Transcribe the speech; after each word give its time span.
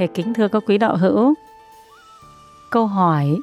Thì 0.00 0.06
kính 0.14 0.34
thưa 0.34 0.48
các 0.48 0.62
quý 0.66 0.78
đạo 0.78 0.96
hữu. 0.96 1.34
Câu 2.70 2.86
hỏi 2.86 3.38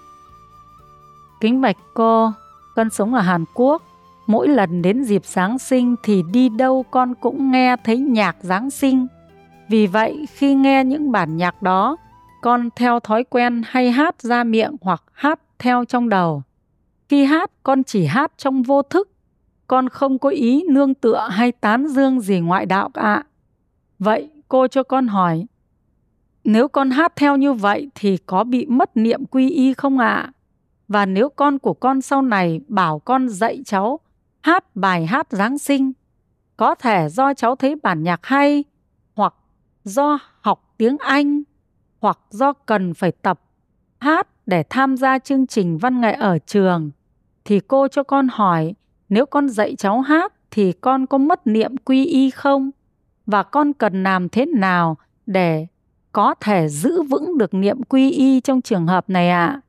Kính 1.41 1.61
bạch 1.61 1.77
cô, 1.93 2.31
con 2.75 2.89
sống 2.89 3.13
ở 3.13 3.21
Hàn 3.21 3.45
Quốc. 3.53 3.81
Mỗi 4.27 4.47
lần 4.47 4.81
đến 4.81 5.03
dịp 5.03 5.25
Giáng 5.25 5.59
sinh 5.59 5.95
thì 6.03 6.23
đi 6.31 6.49
đâu 6.49 6.85
con 6.91 7.13
cũng 7.21 7.51
nghe 7.51 7.75
thấy 7.83 7.97
nhạc 7.97 8.37
Giáng 8.41 8.69
sinh. 8.69 9.07
Vì 9.69 9.87
vậy 9.87 10.25
khi 10.33 10.55
nghe 10.55 10.83
những 10.83 11.11
bản 11.11 11.37
nhạc 11.37 11.61
đó, 11.61 11.97
con 12.41 12.69
theo 12.75 12.99
thói 12.99 13.23
quen 13.23 13.61
hay 13.65 13.91
hát 13.91 14.21
ra 14.21 14.43
miệng 14.43 14.75
hoặc 14.81 15.03
hát 15.11 15.39
theo 15.59 15.85
trong 15.85 16.09
đầu. 16.09 16.43
Khi 17.09 17.25
hát 17.25 17.51
con 17.63 17.83
chỉ 17.83 18.05
hát 18.05 18.31
trong 18.37 18.63
vô 18.63 18.81
thức, 18.81 19.09
con 19.67 19.89
không 19.89 20.19
có 20.19 20.29
ý 20.29 20.63
nương 20.69 20.93
tựa 20.93 21.27
hay 21.31 21.51
tán 21.51 21.87
dương 21.87 22.21
gì 22.21 22.39
ngoại 22.39 22.65
đạo 22.65 22.89
ạ. 22.93 23.23
Vậy 23.99 24.29
cô 24.47 24.67
cho 24.67 24.83
con 24.83 25.07
hỏi, 25.07 25.45
nếu 26.47 26.67
con 26.67 26.89
hát 26.89 27.13
theo 27.15 27.37
như 27.37 27.53
vậy 27.53 27.89
thì 27.95 28.17
có 28.17 28.43
bị 28.43 28.65
mất 28.65 28.97
niệm 28.97 29.25
quy 29.25 29.49
y 29.49 29.73
không 29.73 29.97
ạ? 29.97 30.31
Và 30.87 31.05
nếu 31.05 31.29
con 31.29 31.59
của 31.59 31.73
con 31.73 32.01
sau 32.01 32.21
này 32.21 32.61
bảo 32.67 32.99
con 32.99 33.29
dạy 33.29 33.61
cháu 33.65 33.99
hát 34.41 34.75
bài 34.75 35.05
hát 35.05 35.27
Giáng 35.29 35.57
sinh, 35.57 35.91
có 36.57 36.75
thể 36.75 37.09
do 37.09 37.33
cháu 37.33 37.55
thấy 37.55 37.75
bản 37.83 38.03
nhạc 38.03 38.19
hay, 38.25 38.63
hoặc 39.15 39.33
do 39.83 40.19
học 40.41 40.73
tiếng 40.77 40.97
Anh, 40.97 41.43
hoặc 41.99 42.19
do 42.29 42.53
cần 42.53 42.93
phải 42.93 43.11
tập 43.11 43.39
hát 43.99 44.27
để 44.45 44.63
tham 44.69 44.97
gia 44.97 45.19
chương 45.19 45.47
trình 45.47 45.77
văn 45.77 46.01
nghệ 46.01 46.11
ở 46.11 46.39
trường, 46.39 46.91
thì 47.45 47.59
cô 47.59 47.87
cho 47.87 48.03
con 48.03 48.27
hỏi 48.31 48.75
nếu 49.09 49.25
con 49.25 49.49
dạy 49.49 49.75
cháu 49.75 50.01
hát 50.01 50.33
thì 50.51 50.71
con 50.71 51.05
có 51.05 51.17
mất 51.17 51.47
niệm 51.47 51.77
quy 51.77 52.05
y 52.05 52.29
không? 52.29 52.71
Và 53.25 53.43
con 53.43 53.73
cần 53.73 54.03
làm 54.03 54.29
thế 54.29 54.45
nào 54.45 54.97
để 55.25 55.67
có 56.17 56.35
thể 56.41 56.67
giữ 56.69 57.01
vững 57.03 57.37
được 57.37 57.53
niệm 57.53 57.83
quy 57.83 58.11
y 58.11 58.39
trong 58.39 58.61
trường 58.61 58.87
hợp 58.87 59.09
này 59.09 59.29
ạ? 59.29 59.45
À? 59.45 59.61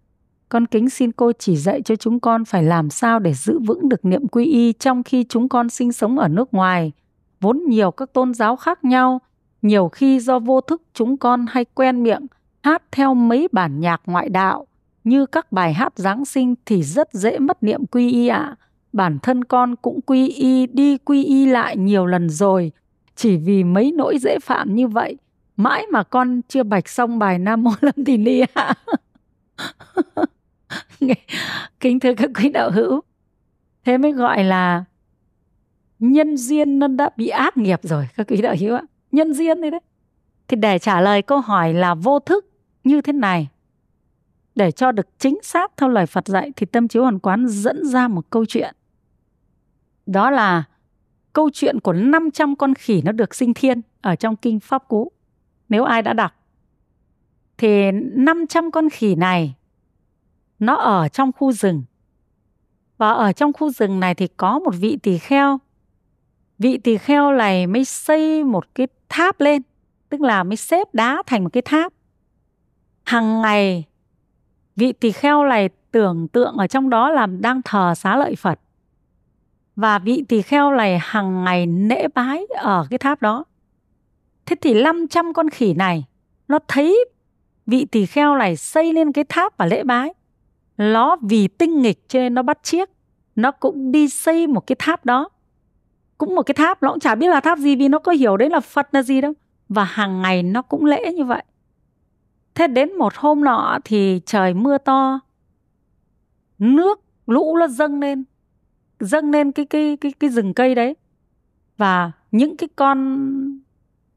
Con 0.48 0.66
kính 0.66 0.90
xin 0.90 1.12
cô 1.12 1.32
chỉ 1.38 1.56
dạy 1.56 1.82
cho 1.82 1.96
chúng 1.96 2.20
con 2.20 2.44
phải 2.44 2.62
làm 2.62 2.90
sao 2.90 3.18
để 3.18 3.34
giữ 3.34 3.58
vững 3.58 3.88
được 3.88 4.04
niệm 4.04 4.28
quy 4.28 4.44
y 4.44 4.72
trong 4.72 5.02
khi 5.02 5.24
chúng 5.28 5.48
con 5.48 5.68
sinh 5.68 5.92
sống 5.92 6.18
ở 6.18 6.28
nước 6.28 6.54
ngoài. 6.54 6.92
Vốn 7.40 7.62
nhiều 7.68 7.90
các 7.90 8.12
tôn 8.12 8.34
giáo 8.34 8.56
khác 8.56 8.84
nhau, 8.84 9.20
nhiều 9.62 9.88
khi 9.88 10.20
do 10.20 10.38
vô 10.38 10.60
thức 10.60 10.82
chúng 10.94 11.16
con 11.16 11.46
hay 11.48 11.64
quen 11.64 12.02
miệng 12.02 12.26
hát 12.62 12.82
theo 12.92 13.14
mấy 13.14 13.48
bản 13.52 13.80
nhạc 13.80 14.02
ngoại 14.06 14.28
đạo 14.28 14.66
như 15.04 15.26
các 15.26 15.52
bài 15.52 15.72
hát 15.72 15.92
Giáng 15.96 16.24
sinh 16.24 16.54
thì 16.66 16.82
rất 16.82 17.08
dễ 17.12 17.38
mất 17.38 17.62
niệm 17.62 17.86
quy 17.86 18.10
y 18.12 18.28
ạ. 18.28 18.38
À. 18.38 18.56
Bản 18.92 19.18
thân 19.18 19.44
con 19.44 19.76
cũng 19.76 20.00
quy 20.00 20.28
y 20.28 20.66
đi 20.66 20.98
quy 20.98 21.24
y 21.24 21.46
lại 21.46 21.76
nhiều 21.76 22.06
lần 22.06 22.30
rồi, 22.30 22.72
chỉ 23.16 23.36
vì 23.36 23.64
mấy 23.64 23.92
nỗi 23.92 24.18
dễ 24.18 24.38
phạm 24.42 24.74
như 24.74 24.88
vậy 24.88 25.18
mãi 25.58 25.86
mà 25.92 26.02
con 26.02 26.40
chưa 26.48 26.62
bạch 26.62 26.88
xong 26.88 27.18
bài 27.18 27.38
Nam 27.38 27.64
Mô 27.64 27.70
Lâm 27.80 28.04
thì 28.06 28.16
Ni 28.16 28.40
ạ. 28.54 28.74
Kính 31.80 32.00
thưa 32.00 32.14
các 32.14 32.30
quý 32.34 32.48
đạo 32.48 32.70
hữu, 32.70 33.00
thế 33.84 33.98
mới 33.98 34.12
gọi 34.12 34.44
là 34.44 34.84
nhân 35.98 36.36
duyên 36.36 36.78
nó 36.78 36.88
đã 36.88 37.10
bị 37.16 37.28
ác 37.28 37.56
nghiệp 37.56 37.80
rồi 37.82 38.08
các 38.16 38.26
quý 38.28 38.42
đạo 38.42 38.54
hữu 38.60 38.74
ạ. 38.74 38.82
Nhân 39.12 39.34
duyên 39.34 39.60
đấy 39.60 39.70
đấy. 39.70 39.80
Thì 40.48 40.56
để 40.56 40.78
trả 40.78 41.00
lời 41.00 41.22
câu 41.22 41.40
hỏi 41.40 41.74
là 41.74 41.94
vô 41.94 42.18
thức 42.18 42.50
như 42.84 43.00
thế 43.00 43.12
này, 43.12 43.48
để 44.54 44.70
cho 44.70 44.92
được 44.92 45.06
chính 45.18 45.38
xác 45.42 45.72
theo 45.76 45.88
lời 45.88 46.06
Phật 46.06 46.28
dạy 46.28 46.52
thì 46.56 46.66
tâm 46.66 46.88
chiếu 46.88 47.02
hoàn 47.02 47.18
quán 47.18 47.48
dẫn 47.48 47.84
ra 47.84 48.08
một 48.08 48.30
câu 48.30 48.44
chuyện. 48.46 48.74
Đó 50.06 50.30
là 50.30 50.64
câu 51.32 51.50
chuyện 51.52 51.80
của 51.80 51.92
500 51.92 52.56
con 52.56 52.74
khỉ 52.74 53.02
nó 53.04 53.12
được 53.12 53.34
sinh 53.34 53.54
thiên 53.54 53.80
ở 54.00 54.16
trong 54.16 54.36
kinh 54.36 54.60
Pháp 54.60 54.88
Cú 54.88 55.12
nếu 55.68 55.84
ai 55.84 56.02
đã 56.02 56.12
đọc, 56.12 56.32
thì 57.58 57.90
500 57.92 58.70
con 58.70 58.88
khỉ 58.90 59.14
này, 59.14 59.54
nó 60.58 60.74
ở 60.74 61.08
trong 61.08 61.32
khu 61.32 61.52
rừng. 61.52 61.82
Và 62.98 63.10
ở 63.10 63.32
trong 63.32 63.52
khu 63.52 63.70
rừng 63.70 64.00
này 64.00 64.14
thì 64.14 64.28
có 64.36 64.58
một 64.58 64.74
vị 64.78 64.98
tỳ 65.02 65.18
kheo. 65.18 65.58
Vị 66.58 66.78
tỳ 66.78 66.98
kheo 66.98 67.32
này 67.32 67.66
mới 67.66 67.84
xây 67.84 68.44
một 68.44 68.74
cái 68.74 68.86
tháp 69.08 69.40
lên, 69.40 69.62
tức 70.08 70.20
là 70.20 70.44
mới 70.44 70.56
xếp 70.56 70.94
đá 70.94 71.22
thành 71.26 71.44
một 71.44 71.50
cái 71.52 71.62
tháp. 71.62 71.92
Hàng 73.04 73.40
ngày, 73.40 73.84
vị 74.76 74.92
tỳ 74.92 75.12
kheo 75.12 75.44
này 75.44 75.68
tưởng 75.90 76.28
tượng 76.28 76.56
ở 76.56 76.66
trong 76.66 76.90
đó 76.90 77.10
là 77.10 77.26
đang 77.26 77.62
thờ 77.62 77.94
xá 77.94 78.16
lợi 78.16 78.36
phật. 78.36 78.60
Và 79.76 79.98
vị 79.98 80.24
tỳ 80.28 80.42
kheo 80.42 80.72
này 80.72 80.98
hàng 81.02 81.44
ngày 81.44 81.66
nễ 81.66 82.08
bái 82.14 82.46
ở 82.56 82.86
cái 82.90 82.98
tháp 82.98 83.22
đó. 83.22 83.44
Thế 84.48 84.56
thì 84.60 84.82
500 84.82 85.32
con 85.32 85.50
khỉ 85.50 85.74
này 85.74 86.04
nó 86.48 86.58
thấy 86.68 87.04
vị 87.66 87.84
tỳ 87.84 88.06
kheo 88.06 88.36
này 88.36 88.56
xây 88.56 88.92
lên 88.92 89.12
cái 89.12 89.24
tháp 89.24 89.56
và 89.56 89.66
lễ 89.66 89.82
bái. 89.84 90.14
Nó 90.78 91.16
vì 91.22 91.48
tinh 91.48 91.82
nghịch 91.82 92.08
cho 92.08 92.18
nên 92.18 92.34
nó 92.34 92.42
bắt 92.42 92.58
chiếc. 92.62 92.88
Nó 93.36 93.50
cũng 93.50 93.92
đi 93.92 94.08
xây 94.08 94.46
một 94.46 94.66
cái 94.66 94.76
tháp 94.78 95.04
đó. 95.04 95.28
Cũng 96.18 96.34
một 96.34 96.42
cái 96.42 96.54
tháp, 96.54 96.82
nó 96.82 96.90
cũng 96.90 97.00
chả 97.00 97.14
biết 97.14 97.28
là 97.28 97.40
tháp 97.40 97.58
gì 97.58 97.76
vì 97.76 97.88
nó 97.88 97.98
có 97.98 98.12
hiểu 98.12 98.36
đấy 98.36 98.50
là 98.50 98.60
Phật 98.60 98.88
là 98.92 99.02
gì 99.02 99.20
đâu. 99.20 99.32
Và 99.68 99.84
hàng 99.84 100.22
ngày 100.22 100.42
nó 100.42 100.62
cũng 100.62 100.84
lễ 100.84 101.12
như 101.12 101.24
vậy. 101.24 101.42
Thế 102.54 102.66
đến 102.66 102.92
một 102.98 103.14
hôm 103.16 103.44
nọ 103.44 103.78
thì 103.84 104.20
trời 104.26 104.54
mưa 104.54 104.78
to. 104.78 105.20
Nước 106.58 107.00
lũ 107.26 107.56
nó 107.56 107.68
dâng 107.68 108.00
lên. 108.00 108.24
Dâng 109.00 109.30
lên 109.30 109.52
cái 109.52 109.66
cái 109.66 109.96
cái 110.00 110.12
cái 110.12 110.30
rừng 110.30 110.54
cây 110.54 110.74
đấy. 110.74 110.96
Và 111.76 112.12
những 112.30 112.56
cái 112.56 112.68
con 112.76 113.28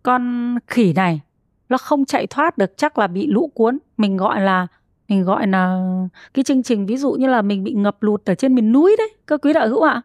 con 0.03 0.55
khỉ 0.67 0.93
này, 0.93 1.21
nó 1.69 1.77
không 1.77 2.05
chạy 2.05 2.27
thoát 2.27 2.57
được, 2.57 2.77
chắc 2.77 2.97
là 2.97 3.07
bị 3.07 3.27
lũ 3.27 3.51
cuốn. 3.53 3.77
Mình 3.97 4.17
gọi 4.17 4.41
là, 4.41 4.67
mình 5.07 5.23
gọi 5.23 5.47
là 5.47 5.79
cái 6.33 6.43
chương 6.43 6.63
trình 6.63 6.85
ví 6.85 6.97
dụ 6.97 7.11
như 7.11 7.27
là 7.27 7.41
mình 7.41 7.63
bị 7.63 7.73
ngập 7.73 8.03
lụt 8.03 8.25
ở 8.25 8.35
trên 8.35 8.55
miền 8.55 8.71
núi 8.71 8.95
đấy, 8.97 9.09
các 9.27 9.41
quý 9.41 9.53
đạo 9.53 9.67
hữu 9.67 9.81
ạ. 9.81 10.01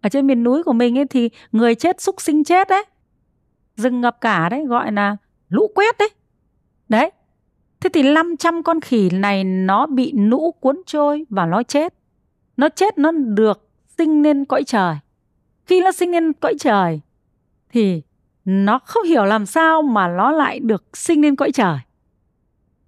Ở 0.00 0.08
trên 0.08 0.26
miền 0.26 0.42
núi 0.42 0.62
của 0.62 0.72
mình 0.72 0.98
ấy 0.98 1.06
thì 1.06 1.30
người 1.52 1.74
chết 1.74 2.00
xúc 2.00 2.20
sinh 2.20 2.44
chết 2.44 2.68
đấy. 2.68 2.84
Rừng 3.76 4.00
ngập 4.00 4.20
cả 4.20 4.48
đấy, 4.48 4.66
gọi 4.66 4.92
là 4.92 5.16
lũ 5.48 5.70
quét 5.74 5.98
đấy. 5.98 6.08
Đấy. 6.88 7.10
Thế 7.80 7.90
thì 7.92 8.02
500 8.02 8.62
con 8.62 8.80
khỉ 8.80 9.10
này 9.10 9.44
nó 9.44 9.86
bị 9.86 10.12
lũ 10.16 10.54
cuốn 10.60 10.82
trôi 10.86 11.24
và 11.30 11.46
nó 11.46 11.62
chết. 11.62 11.94
Nó 12.56 12.68
chết 12.68 12.98
nó 12.98 13.10
được 13.12 13.68
sinh 13.98 14.22
lên 14.22 14.44
cõi 14.44 14.64
trời. 14.64 14.96
Khi 15.66 15.80
nó 15.80 15.92
sinh 15.92 16.10
lên 16.10 16.32
cõi 16.32 16.54
trời 16.60 17.00
thì 17.72 18.02
nó 18.44 18.78
không 18.78 19.04
hiểu 19.04 19.24
làm 19.24 19.46
sao 19.46 19.82
mà 19.82 20.08
nó 20.08 20.32
lại 20.32 20.60
được 20.60 20.84
sinh 20.94 21.22
lên 21.22 21.36
cõi 21.36 21.52
trời. 21.52 21.78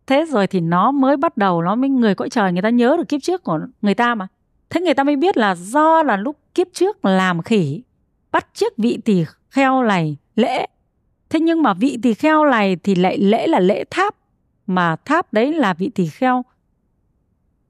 Thế 0.07 0.25
rồi 0.29 0.47
thì 0.47 0.61
nó 0.61 0.91
mới 0.91 1.17
bắt 1.17 1.37
đầu 1.37 1.63
nó 1.63 1.75
mới, 1.75 1.91
người 1.91 2.15
cõi 2.15 2.29
trời 2.29 2.53
người 2.53 2.63
ta 2.63 2.71
nhớ 2.71 2.97
được 2.97 3.09
kiếp 3.09 3.23
trước 3.23 3.45
của 3.45 3.61
người 3.83 3.95
ta 3.95 4.15
mà. 4.15 4.27
Thế 4.71 4.81
người 4.81 4.95
ta 4.95 5.05
mới 5.05 5.17
biết 5.17 5.37
là 5.37 5.55
do 5.55 6.03
là 6.03 6.17
lúc 6.17 6.37
kiếp 6.55 6.67
trước 6.73 7.05
làm 7.05 7.43
khỉ, 7.43 7.83
bắt 8.33 8.47
chiếc 8.55 8.77
vị 8.77 8.99
tỳ 9.05 9.25
kheo 9.51 9.83
này 9.83 10.17
lễ. 10.37 10.67
Thế 11.31 11.41
nhưng 11.41 11.63
mà 11.63 11.75
vị 11.75 11.99
tỳ 12.03 12.15
kheo 12.15 12.45
này 12.45 12.77
thì 12.77 12.95
lại 12.95 13.19
lễ 13.19 13.47
là 13.47 13.61
lễ 13.61 13.85
tháp, 13.91 14.17
mà 14.67 14.97
tháp 14.97 15.33
đấy 15.33 15.53
là 15.53 15.75
vị 15.75 15.91
tỳ 15.95 16.07
kheo 16.07 16.45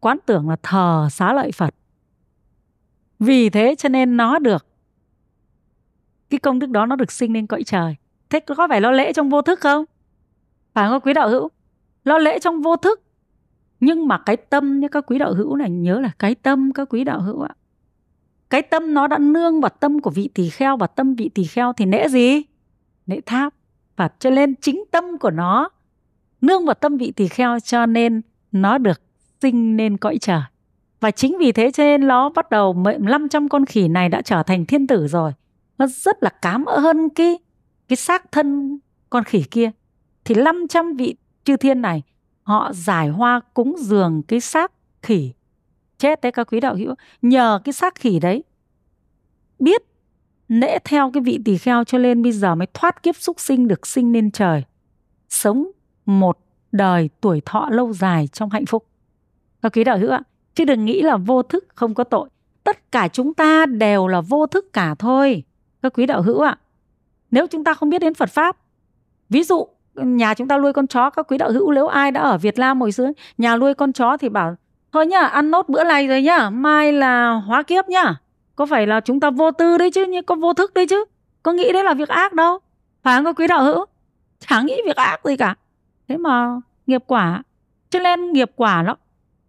quán 0.01 0.19
tưởng 0.27 0.49
là 0.49 0.57
thờ 0.63 1.09
xá 1.11 1.33
lợi 1.33 1.53
phật. 1.53 1.75
Vì 3.19 3.51
thế 3.51 3.75
cho 3.79 3.89
nên 3.89 4.17
nó 4.17 4.39
được 4.39 4.67
cái 6.35 6.39
công 6.39 6.59
đức 6.59 6.71
đó 6.71 6.87
nó 6.87 6.97
được 6.97 7.13
sinh 7.13 7.33
lên 7.33 7.47
cõi 7.47 7.63
trời. 7.63 7.97
Thế 8.31 8.41
có 8.41 8.67
phải 8.69 8.81
lo 8.81 8.91
lễ 8.91 9.13
trong 9.13 9.31
vô 9.31 9.43
thức 9.43 9.61
không? 9.61 9.85
Phải 10.73 10.89
không, 10.89 11.01
quý 11.01 11.13
đạo 11.13 11.29
hữu? 11.29 11.49
Lo 12.05 12.19
lễ 12.19 12.39
trong 12.39 12.63
vô 12.63 12.77
thức. 12.77 13.03
Nhưng 13.81 14.09
mà 14.09 14.19
cái 14.19 14.37
tâm 14.37 14.81
nhé 14.81 14.89
các 14.93 15.05
quý 15.07 15.19
đạo 15.19 15.35
hữu 15.35 15.57
này, 15.57 15.71
nhớ 15.71 16.01
là 16.01 16.11
cái 16.19 16.35
tâm, 16.35 16.73
các 16.73 16.89
quý 16.91 17.05
đạo 17.05 17.21
hữu 17.21 17.41
ạ. 17.41 17.55
Cái 18.51 18.63
tâm 18.63 18.95
nó 18.95 19.07
đã 19.07 19.19
nương 19.19 19.61
vào 19.61 19.69
tâm 19.81 20.01
của 20.01 20.11
vị 20.11 20.31
tỳ 20.35 20.49
kheo, 20.51 20.77
và 20.77 20.87
tâm 20.87 21.15
vị 21.15 21.31
tỳ 21.35 21.45
kheo 21.45 21.73
thì 21.73 21.85
nễ 21.85 22.09
gì? 22.09 22.43
Nễ 23.07 23.21
tháp. 23.27 23.55
Và 23.97 24.09
cho 24.19 24.31
nên 24.31 24.55
chính 24.61 24.85
tâm 24.91 25.19
của 25.19 25.31
nó 25.31 25.69
nương 26.41 26.67
vào 26.67 26.75
tâm 26.75 26.97
vị 26.97 27.13
tỳ 27.17 27.29
kheo, 27.29 27.61
cho 27.61 27.87
nên 27.87 28.21
nó 28.53 28.79
được 28.79 29.01
sinh 29.41 29.77
lên 29.77 29.97
cõi 29.97 30.19
trời. 30.21 30.41
Và 31.01 31.11
chính 31.11 31.39
vì 31.39 31.53
thế 31.53 31.71
cho 31.71 31.85
nên 31.85 32.07
nó 32.07 32.29
bắt 32.29 32.51
đầu 32.51 32.85
500 33.01 33.49
con 33.49 33.67
khỉ 33.67 33.89
này 33.89 34.09
đã 34.09 34.23
trở 34.23 34.43
thành 34.43 34.67
thiên 34.67 34.87
tử 34.87 35.07
rồi 35.09 35.33
nó 35.79 35.87
rất 35.87 36.23
là 36.23 36.31
cám 36.31 36.65
ơn 36.65 37.09
cái 37.11 37.39
cái 37.89 37.97
xác 37.97 38.33
thân 38.33 38.79
con 39.11 39.25
khỉ 39.25 39.45
kia. 39.51 39.71
Thì 40.25 40.35
500 40.35 40.97
vị 40.97 41.17
chư 41.45 41.57
thiên 41.57 41.83
này, 41.83 42.03
họ 42.43 42.73
giải 42.73 43.09
hoa 43.09 43.41
cúng 43.55 43.77
dường 43.79 44.23
cái 44.29 44.41
xác 44.41 44.73
khỉ, 45.03 45.33
chết 45.99 46.21
đấy 46.21 46.33
các 46.33 46.53
quý 46.53 46.61
đạo 46.61 46.75
hữu. 46.75 46.95
Nhờ 47.23 47.61
cái 47.65 47.73
xác 47.73 47.95
khỉ 47.95 48.21
đấy, 48.21 48.45
biết 49.59 49.83
nễ 50.49 50.79
theo 50.85 51.11
cái 51.15 51.23
vị 51.23 51.39
tỳ 51.45 51.59
kheo 51.59 51.85
cho 51.85 51.99
nên 51.99 52.23
bây 52.23 52.33
giờ 52.33 52.55
mới 52.55 52.67
thoát 52.75 53.03
kiếp 53.03 53.17
súc 53.17 53.41
sinh 53.41 53.69
được 53.69 53.87
sinh 53.87 54.13
lên 54.13 54.31
trời, 54.31 54.65
sống 55.29 55.71
một 56.07 56.39
đời 56.73 57.11
tuổi 57.21 57.43
thọ 57.45 57.69
lâu 57.71 57.93
dài 57.93 58.27
trong 58.27 58.51
hạnh 58.51 58.67
phúc. 58.67 58.87
Các 59.63 59.73
quý 59.73 59.85
đạo 59.85 59.99
hữu 59.99 60.11
ạ, 60.11 60.23
chứ 60.55 60.65
đừng 60.65 60.85
nghĩ 60.85 61.03
là 61.03 61.17
vô 61.17 61.43
thức 61.43 61.65
không 61.75 61.95
có 61.95 62.05
tội. 62.05 62.29
Tất 62.65 62.93
cả 62.93 63.09
chúng 63.09 63.35
ta 63.35 63.67
đều 63.67 64.09
là 64.09 64.21
vô 64.21 64.47
thức 64.47 64.73
cả 64.73 64.95
thôi 64.95 65.43
các 65.85 65.93
quý 65.93 66.07
đạo 66.07 66.23
hữu 66.23 66.41
ạ. 66.41 66.59
Nếu 67.31 67.47
chúng 67.47 67.65
ta 67.65 67.75
không 67.75 67.91
biết 67.91 67.99
đến 67.99 68.15
Phật 68.15 68.31
pháp, 68.31 68.57
ví 69.31 69.43
dụ 69.43 69.69
nhà 69.95 70.35
chúng 70.35 70.49
ta 70.49 70.59
nuôi 70.59 70.73
con 70.73 70.87
chó, 70.87 71.11
các 71.11 71.27
quý 71.29 71.39
đạo 71.39 71.53
hữu, 71.53 71.73
nếu 71.73 71.87
ai 71.87 72.11
đã 72.11 72.21
ở 72.21 72.39
Việt 72.39 72.59
Nam 72.59 72.81
hồi 72.81 72.93
xưa, 72.93 73.11
nhà 73.39 73.57
nuôi 73.57 73.75
con 73.75 73.93
chó 73.93 74.17
thì 74.17 74.29
bảo, 74.29 74.57
thôi 74.93 75.07
nhá, 75.07 75.21
ăn 75.21 75.51
nốt 75.51 75.69
bữa 75.69 75.85
này 75.85 76.09
rồi 76.09 76.23
nhá, 76.23 76.51
mai 76.51 76.93
là 76.93 77.33
hóa 77.33 77.63
kiếp 77.63 77.89
nhá. 77.89 78.15
Có 78.57 78.67
phải 78.67 78.87
là 78.87 79.01
chúng 79.01 79.21
ta 79.21 79.31
vô 79.31 79.51
tư 79.51 79.79
đấy 79.79 79.91
chứ, 79.91 80.07
như 80.07 80.23
có 80.23 80.35
vô 80.35 80.55
thức 80.55 80.75
đấy 80.75 80.87
chứ? 80.87 81.05
Có 81.43 81.53
nghĩ 81.53 81.73
đấy 81.73 81.85
là 81.85 81.95
việc 81.95 82.09
ác 82.09 82.33
đâu. 82.33 82.59
Phải 83.03 83.17
không 83.17 83.25
các 83.25 83.39
quý 83.39 83.47
đạo 83.47 83.65
hữu? 83.65 83.85
Chẳng 84.49 84.67
nghĩ 84.67 84.81
việc 84.87 84.97
ác 84.97 85.21
gì 85.25 85.37
cả. 85.37 85.55
Thế 86.09 86.17
mà 86.17 86.61
nghiệp 86.87 87.05
quả, 87.07 87.43
cho 87.91 87.99
nên 87.99 88.33
nghiệp 88.33 88.51
quả 88.57 88.83
nó 88.83 88.97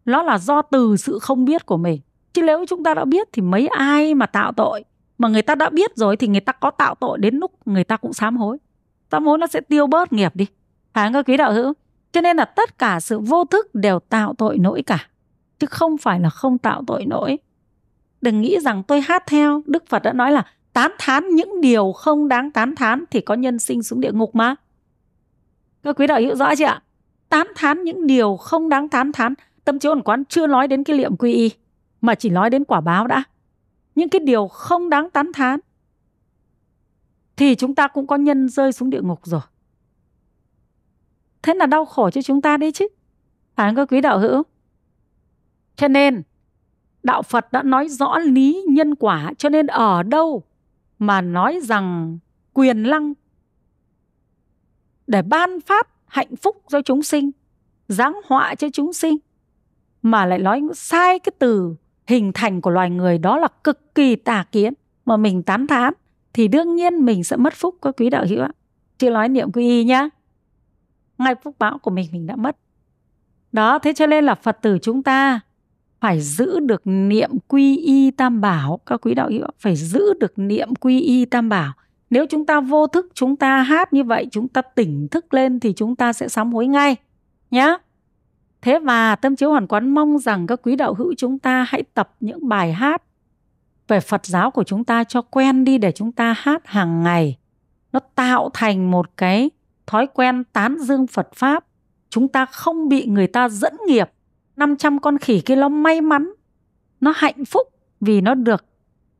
nó 0.06 0.24
là 0.24 0.38
do 0.38 0.62
từ 0.62 0.98
sự 0.98 1.20
không 1.20 1.46
biết 1.46 1.66
của 1.66 1.78
mình. 1.78 2.00
Chứ 2.34 2.42
nếu 2.42 2.66
chúng 2.66 2.84
ta 2.84 2.94
đã 2.94 3.06
biết 3.06 3.28
thì 3.34 3.42
mấy 3.42 3.68
ai 3.68 4.14
mà 4.14 4.26
tạo 4.26 4.52
tội? 4.52 4.84
Mà 5.18 5.28
người 5.28 5.42
ta 5.42 5.56
đã 5.56 5.70
biết 5.70 5.96
rồi 5.96 6.18
thì 6.18 6.28
người 6.28 6.42
ta 6.42 6.54
có 6.54 6.72
tạo 6.72 6.96
tội 6.96 7.18
đến 7.18 7.36
lúc 7.36 7.68
người 7.68 7.84
ta 7.84 7.98
cũng 7.98 8.14
sám 8.14 8.38
hối. 8.38 8.58
Sám 9.12 9.26
hối 9.26 9.38
nó 9.38 9.48
sẽ 9.48 9.62
tiêu 9.62 9.88
bớt 9.88 10.14
nghiệp 10.14 10.36
đi. 10.36 10.48
Phải 10.94 11.06
không 11.06 11.14
các 11.14 11.26
quý 11.28 11.38
đạo 11.38 11.54
hữu? 11.54 11.74
Cho 12.12 12.22
nên 12.22 12.38
là 12.38 12.46
tất 12.46 12.78
cả 12.78 13.00
sự 13.00 13.20
vô 13.20 13.46
thức 13.46 13.76
đều 13.76 14.00
tạo 14.00 14.34
tội 14.38 14.58
lỗi 14.58 14.84
cả. 14.84 15.08
Chứ 15.60 15.68
không 15.68 15.98
phải 15.98 16.20
là 16.20 16.30
không 16.30 16.58
tạo 16.58 16.84
tội 16.88 17.06
lỗi 17.10 17.38
đừng 18.26 18.42
nghĩ 18.42 18.60
rằng 18.60 18.84
tôi 18.84 19.02
hát 19.02 19.24
theo. 19.28 19.62
Đức 19.66 19.88
phật 19.88 20.04
đã 20.04 20.14
nói 20.14 20.32
là 20.32 20.46
tán 20.74 20.92
thán 21.00 21.30
những 21.30 21.62
điều 21.62 21.92
không 21.92 22.28
đáng 22.28 22.52
tán 22.52 22.76
thán 22.76 23.04
thì 23.12 23.22
có 23.22 23.34
nhân 23.34 23.60
sinh 23.60 23.84
xuống 23.84 24.02
địa 24.02 24.12
ngục 24.12 24.36
mà. 24.36 24.56
Các 25.84 26.00
quý 26.00 26.08
đạo 26.08 26.20
hữu 26.22 26.36
rõ 26.36 26.56
chưa 26.56 26.66
ạ? 26.66 26.82
Tán 27.30 27.48
thán 27.56 27.84
những 27.84 28.08
điều 28.08 28.38
không 28.38 28.70
đáng 28.70 28.90
tán 28.90 29.12
thán. 29.12 29.34
Tâm 29.66 29.80
chiếu 29.80 29.92
ẩn 29.92 30.02
quán 30.02 30.24
chưa 30.26 30.48
nói 30.48 30.68
đến 30.68 30.84
cái 30.84 30.98
liệm 30.98 31.18
quy 31.18 31.34
y, 31.34 31.52
mà 32.02 32.16
chỉ 32.16 32.30
nói 32.30 32.50
đến 32.50 32.64
quả 32.64 32.82
báo 32.82 33.08
đã 33.08 33.24
những 33.96 34.10
cái 34.10 34.20
điều 34.20 34.48
không 34.48 34.90
đáng 34.90 35.10
tán 35.10 35.32
thán 35.34 35.60
thì 37.36 37.56
chúng 37.56 37.76
ta 37.76 37.88
cũng 37.88 38.08
có 38.08 38.16
nhân 38.16 38.50
rơi 38.50 38.72
xuống 38.72 38.90
địa 38.90 39.02
ngục 39.02 39.20
rồi. 39.24 39.42
Thế 41.42 41.54
là 41.54 41.66
đau 41.66 41.86
khổ 41.86 42.10
cho 42.10 42.22
chúng 42.22 42.42
ta 42.42 42.58
đấy 42.58 42.72
chứ. 42.72 42.88
Phải 43.56 43.70
không 43.70 43.76
các 43.76 43.92
quý 43.92 44.02
đạo 44.02 44.20
hữu? 44.20 44.44
Cho 45.76 45.88
nên, 45.88 46.24
đạo 47.04 47.22
phật 47.22 47.52
đã 47.52 47.64
nói 47.64 47.90
rõ 47.90 48.18
lý 48.20 48.66
nhân 48.70 48.96
quả, 48.96 49.34
cho 49.38 49.50
nên 49.50 49.68
ở 49.68 50.04
đâu 50.04 50.44
mà 51.00 51.22
nói 51.22 51.60
rằng 51.64 52.18
quyền 52.54 52.84
lăng 52.84 53.14
để 55.08 55.22
ban 55.22 55.62
phát 55.62 55.88
hạnh 56.06 56.36
phúc 56.36 56.64
cho 56.68 56.82
chúng 56.82 57.04
sinh, 57.04 57.32
giáng 57.88 58.20
họa 58.26 58.56
cho 58.56 58.68
chúng 58.74 58.94
sinh, 58.94 59.18
mà 60.02 60.26
lại 60.26 60.40
nói 60.40 60.62
sai 60.74 61.20
cái 61.20 61.34
từ 61.40 61.76
hình 62.08 62.32
thành 62.34 62.62
của 62.62 62.70
loài 62.70 62.90
người 62.90 63.18
đó 63.18 63.38
là 63.38 63.48
cực 63.64 63.96
kỳ 63.96 64.16
tà 64.16 64.46
kiến. 64.52 64.74
Mà 65.06 65.18
mình 65.18 65.44
tán 65.44 65.68
thán 65.68 65.94
thì 66.34 66.48
đương 66.48 66.76
nhiên 66.76 67.06
mình 67.06 67.24
sẽ 67.24 67.38
mất 67.38 67.54
phúc, 67.54 67.76
các 67.82 67.96
quý 67.98 68.10
đạo 68.10 68.26
hữu 68.30 68.42
ạ. 68.42 68.50
Chưa 68.98 69.10
nói 69.10 69.30
niệm 69.30 69.52
quy 69.52 69.68
y 69.68 69.84
nhá. 69.84 70.10
Ngay 71.18 71.36
phúc 71.44 71.56
báo 71.60 71.78
của 71.78 71.92
mình 71.92 72.08
mình 72.12 72.28
đã 72.28 72.36
mất. 72.36 72.58
Đó, 73.52 73.80
thế 73.80 73.94
cho 73.94 74.08
nên 74.08 74.26
là 74.26 74.36
phật 74.36 74.58
tử 74.62 74.78
chúng 74.82 75.04
ta 75.04 75.40
phải 76.00 76.22
giữ 76.22 76.60
được 76.60 76.82
niệm 76.86 77.30
quy 77.48 77.78
y 77.78 78.12
tam 78.12 78.42
bảo, 78.42 78.80
các 78.86 79.02
quý 79.02 79.14
đạo 79.14 79.30
hữu 79.30 79.48
phải 79.60 79.76
giữ 79.76 80.14
được 80.20 80.34
niệm 80.40 80.76
quy 80.76 81.02
y 81.02 81.26
tam 81.26 81.50
bảo. 81.50 81.74
Nếu 82.10 82.26
chúng 82.30 82.46
ta 82.46 82.60
vô 82.60 82.88
thức, 82.88 83.08
chúng 83.14 83.36
ta 83.36 83.62
hát 83.62 83.94
như 83.94 84.04
vậy, 84.04 84.28
chúng 84.32 84.48
ta 84.48 84.62
tỉnh 84.62 85.08
thức 85.08 85.34
lên 85.34 85.60
thì 85.60 85.74
chúng 85.74 85.96
ta 85.96 86.14
sẽ 86.14 86.28
sám 86.28 86.54
hối 86.54 86.68
ngay 86.68 86.96
nhá 87.52 87.78
thế 88.66 88.80
và 88.80 89.16
tâm 89.16 89.36
chiếu 89.36 89.50
hoàn 89.50 89.68
quán 89.68 89.90
mong 89.90 90.20
rằng 90.20 90.48
các 90.48 90.60
quý 90.64 90.76
đạo 90.76 90.94
hữu 90.94 91.14
chúng 91.18 91.40
ta 91.40 91.66
hãy 91.70 91.84
tập 91.94 92.16
những 92.20 92.50
bài 92.50 92.74
hát 92.74 93.04
về 93.88 94.00
phật 94.00 94.26
giáo 94.26 94.52
của 94.52 94.64
chúng 94.64 94.84
ta 94.84 95.04
cho 95.04 95.22
quen 95.22 95.64
đi 95.64 95.78
để 95.78 95.92
chúng 95.92 96.12
ta 96.12 96.36
hát 96.38 96.62
hàng 96.66 97.04
ngày. 97.04 97.38
Nó 97.92 98.00
tạo 98.16 98.50
thành 98.54 98.92
một 98.92 99.18
cái 99.18 99.50
thói 99.88 100.08
quen 100.14 100.44
tán 100.54 100.78
dương 100.80 101.08
phật 101.08 101.30
pháp. 101.36 101.66
Chúng 102.10 102.28
ta 102.28 102.46
không 102.46 102.90
bị 102.90 103.06
người 103.06 103.28
ta 103.28 103.50
dẫn 103.50 103.74
nghiệp. 103.88 104.12
500 104.56 105.00
con 105.00 105.18
khỉ 105.18 105.42
kia 105.42 105.56
nó 105.56 105.70
may 105.70 106.02
mắn, 106.02 106.34
nó 107.02 107.14
hạnh 107.16 107.46
phúc 107.46 107.68
vì 108.02 108.22
nó 108.22 108.34
được 108.34 108.66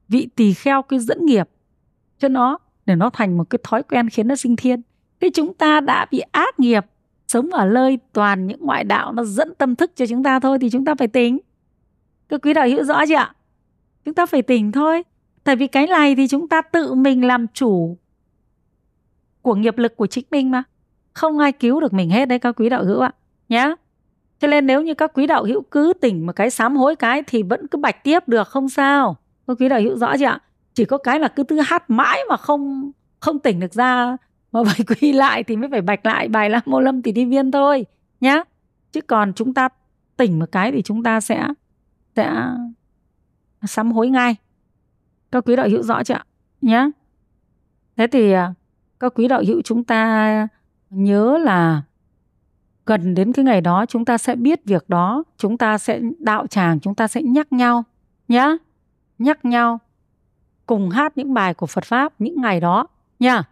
vị 0.08 0.28
tỳ 0.36 0.54
kheo 0.54 0.82
cái 0.82 1.00
dẫn 1.00 1.26
nghiệp. 1.26 1.50
Cho 2.20 2.28
nó, 2.28 2.58
để 2.86 2.96
nó 2.96 3.10
thành 3.10 3.38
một 3.38 3.50
cái 3.50 3.60
thói 3.64 3.84
quen 3.84 4.10
khiến 4.10 4.28
nó 4.28 4.36
sinh 4.36 4.56
thiên. 4.56 4.82
Thế 5.22 5.30
chúng 5.34 5.54
ta 5.54 5.80
đã 5.80 6.06
bị 6.12 6.20
ác 6.20 6.60
nghiệp 6.60 6.86
sống 7.28 7.50
ở 7.50 7.66
nơi 7.66 8.00
toàn 8.14 8.48
những 8.48 8.62
ngoại 8.62 8.84
đạo 8.84 9.12
nó 9.12 9.24
dẫn 9.24 9.54
tâm 9.56 9.76
thức 9.76 9.92
cho 9.96 10.06
chúng 10.06 10.24
ta 10.24 10.40
thôi 10.40 10.58
thì 10.62 10.70
chúng 10.70 10.86
ta 10.86 10.96
phải 10.96 11.08
tỉnh. 11.08 11.40
Các 12.30 12.42
quý 12.44 12.54
đạo 12.54 12.66
hiểu 12.66 12.84
rõ 12.84 13.06
chưa 13.06 13.16
ạ? 13.16 13.34
Chúng 14.06 14.14
ta 14.14 14.26
phải 14.26 14.42
tỉnh 14.42 14.72
thôi. 14.72 15.04
Tại 15.44 15.56
vì 15.56 15.68
cái 15.68 15.88
này 15.88 16.16
thì 16.16 16.28
chúng 16.28 16.48
ta 16.48 16.62
tự 16.62 16.94
mình 16.94 17.26
làm 17.26 17.48
chủ 17.54 17.98
của 19.42 19.56
nghiệp 19.56 19.78
lực 19.78 19.98
của 19.98 20.08
chính 20.08 20.26
mình 20.32 20.52
mà. 20.52 20.64
Không 21.14 21.40
ai 21.40 21.52
cứu 21.52 21.80
được 21.80 21.94
mình 21.94 22.10
hết 22.10 22.26
đấy 22.26 22.40
các 22.40 22.52
quý 22.52 22.70
đạo 22.70 22.84
hữu 22.84 23.00
ạ, 23.00 23.12
nhá. 23.50 23.76
Cho 24.40 24.48
nên 24.48 24.66
nếu 24.66 24.82
như 24.82 24.94
các 24.94 25.12
quý 25.14 25.28
đạo 25.28 25.44
hữu 25.44 25.62
cứ 25.62 25.94
tỉnh 26.02 26.26
một 26.26 26.34
cái 26.36 26.50
sám 26.50 26.76
hối 26.76 26.96
cái 26.96 27.24
thì 27.28 27.44
vẫn 27.44 27.68
cứ 27.68 27.78
bạch 27.78 28.04
tiếp 28.04 28.28
được, 28.28 28.48
không 28.48 28.70
sao. 28.70 29.16
Các 29.48 29.58
quý 29.60 29.70
đạo 29.70 29.82
hữu 29.82 29.98
rõ 29.98 30.18
chưa 30.18 30.26
ạ? 30.26 30.40
Chỉ 30.74 30.86
có 30.86 30.98
cái 30.98 31.20
là 31.20 31.28
cứ 31.28 31.44
tư 31.44 31.60
hát 31.60 31.90
mãi 31.90 32.20
mà 32.30 32.38
không 32.38 32.92
không 33.20 33.40
tỉnh 33.40 33.60
được 33.60 33.74
ra 33.74 34.18
mà 34.56 34.64
phải 34.64 34.86
quy 35.02 35.14
lại 35.14 35.44
thì 35.44 35.56
mới 35.56 35.70
phải 35.70 35.82
bạch 35.82 36.06
lại 36.06 36.28
bài 36.28 36.50
la 36.50 36.62
mô 36.66 36.80
lâm 36.80 37.02
tỷ 37.02 37.12
đi 37.12 37.26
viên 37.26 37.52
thôi, 37.52 37.86
nhá. 38.22 38.44
Chứ 38.92 39.02
còn 39.02 39.34
chúng 39.34 39.54
ta 39.54 39.70
tỉnh 40.18 40.40
một 40.40 40.46
cái 40.52 40.72
thì 40.72 40.82
chúng 40.82 41.04
ta 41.04 41.22
sẽ 41.22 41.48
sẽ 42.16 42.34
sám 43.64 43.92
hối 43.92 44.10
ngay. 44.10 44.36
Các 45.32 45.44
quý 45.48 45.56
đạo 45.56 45.70
hữu 45.70 45.84
rõ 45.84 46.04
chưa 46.04 46.16
nhá. 46.62 46.88
Thế 47.98 48.08
thì 48.08 48.32
à, 48.32 48.54
các 49.00 49.14
quý 49.16 49.28
đạo 49.28 49.44
hữu 49.48 49.62
chúng 49.62 49.84
ta 49.84 50.48
nhớ 50.90 51.38
là 51.38 51.82
gần 52.86 53.16
đến 53.16 53.34
cái 53.34 53.46
ngày 53.46 53.62
đó 53.62 53.86
chúng 53.86 54.06
ta 54.06 54.18
sẽ 54.18 54.36
biết 54.36 54.66
việc 54.66 54.90
đó, 54.90 55.24
chúng 55.38 55.58
ta 55.58 55.78
sẽ 55.78 56.02
đạo 56.20 56.48
tràng, 56.48 56.80
chúng 56.80 56.96
ta 56.96 57.08
sẽ 57.08 57.22
nhắc 57.22 57.54
nhau, 57.54 57.84
nhá. 58.28 58.50
Nhắc 59.20 59.46
nhau, 59.46 59.80
cùng 60.66 60.90
hát 60.90 61.18
những 61.18 61.34
bài 61.34 61.54
của 61.54 61.66
Phật 61.66 61.84
pháp 61.84 62.14
những 62.20 62.42
ngày 62.42 62.60
đó 62.60 62.88
nha 63.20 63.44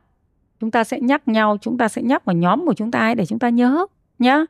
chúng 0.60 0.72
ta 0.72 0.84
sẽ 0.84 1.00
nhắc 1.00 1.28
nhau, 1.28 1.58
chúng 1.62 1.78
ta 1.78 1.88
sẽ 1.88 2.02
nhắc 2.02 2.26
vào 2.26 2.36
nhóm 2.36 2.66
của 2.66 2.74
chúng 2.74 2.92
ta 2.92 3.00
ấy 3.00 3.16
để 3.16 3.26
chúng 3.26 3.40
ta 3.40 3.50
nhớ, 3.50 3.86
nhá. 4.20 4.46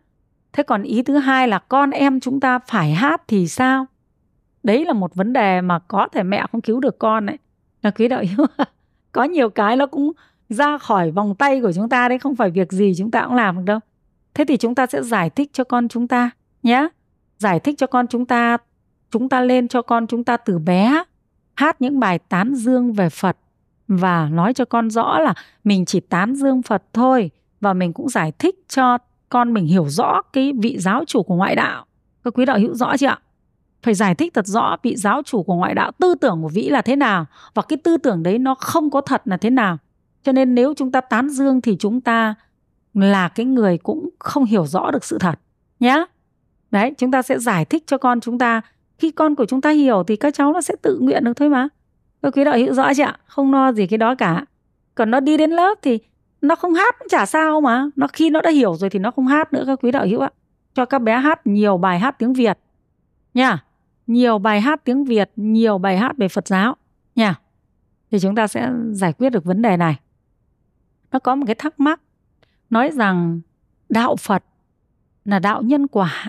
Thế 0.54 0.64
còn 0.64 0.84
ý 0.84 1.02
thứ 1.02 1.18
hai 1.18 1.48
là 1.48 1.60
con 1.60 1.92
em 1.92 2.20
chúng 2.20 2.40
ta 2.40 2.60
phải 2.60 2.92
hát 2.92 3.22
thì 3.28 3.48
sao? 3.48 3.86
Đấy 4.64 4.86
là 4.86 4.94
một 4.94 5.16
vấn 5.16 5.34
đề 5.34 5.62
mà 5.62 5.80
có 5.80 6.08
thể 6.12 6.24
mẹ 6.24 6.46
không 6.52 6.62
cứu 6.62 6.80
được 6.80 7.00
con 7.00 7.26
ấy. 7.26 7.38
Là 7.82 7.92
quý 7.92 8.08
đạo 8.08 8.24
hữu 8.38 8.48
có 9.12 9.24
nhiều 9.24 9.50
cái 9.50 9.76
nó 9.76 9.86
cũng 9.86 10.12
ra 10.50 10.78
khỏi 10.78 11.12
vòng 11.12 11.36
tay 11.36 11.62
của 11.62 11.72
chúng 11.74 11.90
ta 11.90 12.10
đấy, 12.10 12.20
không 12.20 12.36
phải 12.36 12.52
việc 12.52 12.72
gì 12.72 12.94
chúng 12.98 13.12
ta 13.12 13.26
cũng 13.26 13.36
làm 13.36 13.56
được 13.56 13.64
đâu. 13.66 13.80
Thế 14.34 14.46
thì 14.46 14.58
chúng 14.58 14.76
ta 14.76 14.86
sẽ 14.86 15.04
giải 15.04 15.30
thích 15.30 15.50
cho 15.54 15.64
con 15.64 15.88
chúng 15.88 16.08
ta 16.08 16.32
nhé 16.64 16.88
giải 17.44 17.60
thích 17.60 17.78
cho 17.78 17.88
con 17.88 18.08
chúng 18.08 18.26
ta 18.26 18.58
chúng 19.12 19.30
ta 19.30 19.42
lên 19.42 19.68
cho 19.68 19.82
con 19.82 20.08
chúng 20.08 20.24
ta 20.24 20.38
từ 20.38 20.60
bé, 20.60 21.04
hát 21.54 21.82
những 21.82 22.00
bài 22.00 22.20
tán 22.20 22.56
dương 22.56 22.94
về 22.94 23.10
phật 23.10 23.38
và 23.98 24.30
nói 24.30 24.54
cho 24.54 24.66
con 24.66 24.90
rõ 24.90 25.20
là 25.20 25.34
mình 25.64 25.86
chỉ 25.86 26.00
tán 26.00 26.36
dương 26.36 26.62
phật 26.62 26.84
thôi 26.94 27.32
và 27.62 27.74
mình 27.74 27.94
cũng 27.94 28.10
giải 28.10 28.32
thích 28.40 28.56
cho 28.68 28.98
con 29.30 29.54
mình 29.54 29.66
hiểu 29.66 29.90
rõ 29.90 30.22
cái 30.34 30.54
vị 30.62 30.78
giáo 30.80 31.04
chủ 31.08 31.24
của 31.24 31.36
ngoại 31.36 31.56
đạo. 31.56 31.86
Các 32.24 32.34
quý 32.38 32.46
đạo 32.46 32.60
hữu 32.60 32.74
rõ 32.74 32.98
chưa 32.98 33.08
ạ? 33.08 33.20
Phải 33.84 33.94
giải 33.94 34.16
thích 34.16 34.34
thật 34.34 34.48
rõ 34.48 34.78
vị 34.84 34.96
giáo 34.96 35.22
chủ 35.26 35.44
của 35.44 35.56
ngoại 35.56 35.74
đạo, 35.74 35.92
tư 36.00 36.16
tưởng 36.22 36.42
của 36.42 36.50
vĩ 36.50 36.70
là 36.70 36.82
thế 36.82 36.96
nào 36.96 37.26
và 37.54 37.62
cái 37.62 37.78
tư 37.78 37.98
tưởng 37.98 38.24
đấy 38.24 38.40
nó 38.40 38.56
không 38.56 38.90
có 38.90 39.02
thật 39.02 39.22
là 39.26 39.38
thế 39.38 39.50
nào. 39.50 39.78
Cho 40.24 40.32
nên 40.32 40.56
nếu 40.56 40.74
chúng 40.78 40.92
ta 40.92 41.02
tán 41.02 41.30
dương 41.30 41.62
thì 41.62 41.76
chúng 41.80 42.02
ta 42.02 42.36
là 42.94 43.28
cái 43.28 43.46
người 43.46 43.78
cũng 43.78 44.10
không 44.20 44.46
hiểu 44.46 44.66
rõ 44.66 44.92
được 44.92 45.04
sự 45.04 45.18
thật 45.18 45.40
nhé 45.80 46.06
đấy, 46.74 46.94
chúng 46.98 47.12
ta 47.12 47.22
sẽ 47.22 47.40
giải 47.40 47.66
thích 47.66 47.84
cho 47.88 47.98
con 47.98 48.20
chúng 48.20 48.38
ta. 48.38 48.62
Khi 48.98 49.12
con 49.12 49.36
của 49.36 49.46
chúng 49.46 49.62
ta 49.62 49.70
hiểu 49.70 50.04
thì 50.08 50.16
các 50.16 50.34
cháu 50.34 50.54
nó 50.54 50.62
sẽ 50.62 50.76
tự 50.82 51.00
nguyện 51.02 51.24
được 51.24 51.34
thôi 51.36 51.50
mà 51.50 51.68
các 52.24 52.34
quý 52.38 52.44
đạo 52.44 52.58
hữu 52.58 52.74
rõ 52.74 52.94
chưa 52.94 53.04
ạ, 53.04 53.18
không 53.26 53.54
lo 53.54 53.72
gì 53.72 53.88
cái 53.88 53.98
đó 53.98 54.16
cả. 54.16 54.46
Còn 54.96 55.12
nó 55.12 55.20
đi 55.20 55.38
đến 55.38 55.52
lớp 55.52 55.78
thì 55.82 56.00
nó 56.42 56.56
không 56.56 56.74
hát 56.74 56.96
cũng 57.00 57.08
chả 57.10 57.26
sao 57.26 57.62
mà. 57.62 57.86
Nó 57.96 58.08
khi 58.14 58.30
nó 58.30 58.42
đã 58.42 58.50
hiểu 58.50 58.76
rồi 58.76 58.90
thì 58.90 59.00
nó 59.00 59.12
không 59.12 59.28
hát 59.28 59.54
nữa, 59.54 59.64
các 59.68 59.80
quý 59.82 59.92
đạo 59.92 60.06
hữu 60.06 60.20
ạ. 60.20 60.30
Cho 60.74 60.86
các 60.86 61.00
bé 61.00 61.18
hát 61.18 61.48
nhiều 61.48 61.78
bài 61.78 62.00
hát 62.00 62.16
tiếng 62.20 62.34
việt. 62.34 62.60
Nha, 63.34 63.64
nhiều 64.08 64.38
bài 64.38 64.62
hát 64.62 64.84
tiếng 64.84 65.06
việt, 65.06 65.32
nhiều 65.36 65.78
bài 65.78 65.98
hát 65.98 66.18
về 66.18 66.28
phật 66.28 66.48
giáo. 66.48 66.76
Nha, 67.16 67.36
thì 68.12 68.20
chúng 68.20 68.36
ta 68.36 68.48
sẽ 68.48 68.72
giải 68.92 69.14
quyết 69.14 69.30
được 69.30 69.44
vấn 69.44 69.62
đề 69.62 69.78
này. 69.78 70.00
Nó 71.12 71.20
có 71.20 71.36
một 71.36 71.44
cái 71.48 71.56
thắc 71.56 71.80
mắc, 71.80 72.02
nói 72.70 72.92
rằng 72.92 73.42
đạo 73.90 74.16
phật 74.16 74.44
là 75.26 75.40
đạo 75.40 75.62
nhân 75.62 75.88
quả, 75.88 76.26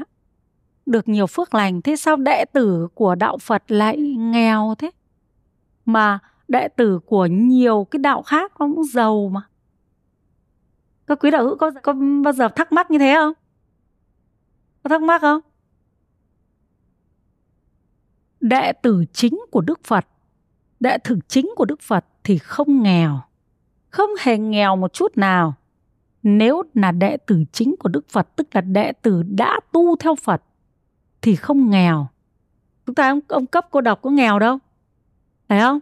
được 0.86 1.08
nhiều 1.08 1.26
phước 1.26 1.54
lành. 1.54 1.82
Thế 1.82 1.96
sao 1.96 2.16
đệ 2.16 2.44
tử 2.44 2.88
của 2.94 3.14
đạo 3.14 3.38
phật 3.38 3.62
lại 3.68 3.96
nghèo 4.18 4.74
thế? 4.78 4.90
Mà 5.84 6.18
đệ 6.48 6.68
tử 6.68 6.98
của 7.06 7.26
nhiều 7.26 7.86
cái 7.90 7.98
đạo 7.98 8.22
khác 8.22 8.52
nó 8.58 8.66
cũng 8.66 8.84
giàu 8.84 9.28
mà. 9.32 9.42
Các 11.06 11.18
quý 11.20 11.30
đạo 11.30 11.44
hữu 11.44 11.56
có 11.56 11.70
có 11.82 11.94
bao 12.24 12.32
giờ 12.32 12.48
thắc 12.48 12.72
mắc 12.72 12.90
như 12.90 12.98
thế 12.98 13.14
không? 13.14 13.32
Có 14.82 14.88
thắc 14.88 15.02
mắc 15.02 15.20
không? 15.20 15.40
Đệ 18.40 18.72
tử 18.72 19.04
chính 19.12 19.40
của 19.50 19.60
đức 19.60 19.80
phật 19.84 20.06
đệ 20.80 20.98
tử 20.98 21.18
chính 21.28 21.50
của 21.56 21.64
đức 21.64 21.80
phật 21.80 22.04
thì 22.24 22.38
không 22.38 22.82
nghèo 22.82 23.20
không 23.94 24.10
hề 24.20 24.38
nghèo 24.38 24.76
một 24.76 24.92
chút 24.92 25.16
nào. 25.16 25.54
Nếu 26.22 26.62
là 26.74 26.92
đệ 26.92 27.16
tử 27.16 27.44
chính 27.52 27.74
của 27.78 27.88
Đức 27.88 28.08
Phật 28.08 28.36
tức 28.36 28.48
là 28.52 28.60
đệ 28.60 28.92
tử 28.92 29.22
đã 29.22 29.60
tu 29.72 29.96
theo 29.96 30.14
Phật 30.14 30.42
thì 31.22 31.36
không 31.36 31.70
nghèo. 31.70 32.08
Chúng 32.86 32.94
ta 32.94 33.08
ông, 33.08 33.20
ông 33.28 33.46
cấp 33.46 33.66
cô 33.70 33.80
đọc 33.80 34.02
có 34.02 34.10
nghèo 34.10 34.38
đâu 34.38 34.58
phải 35.48 35.60
không? 35.60 35.80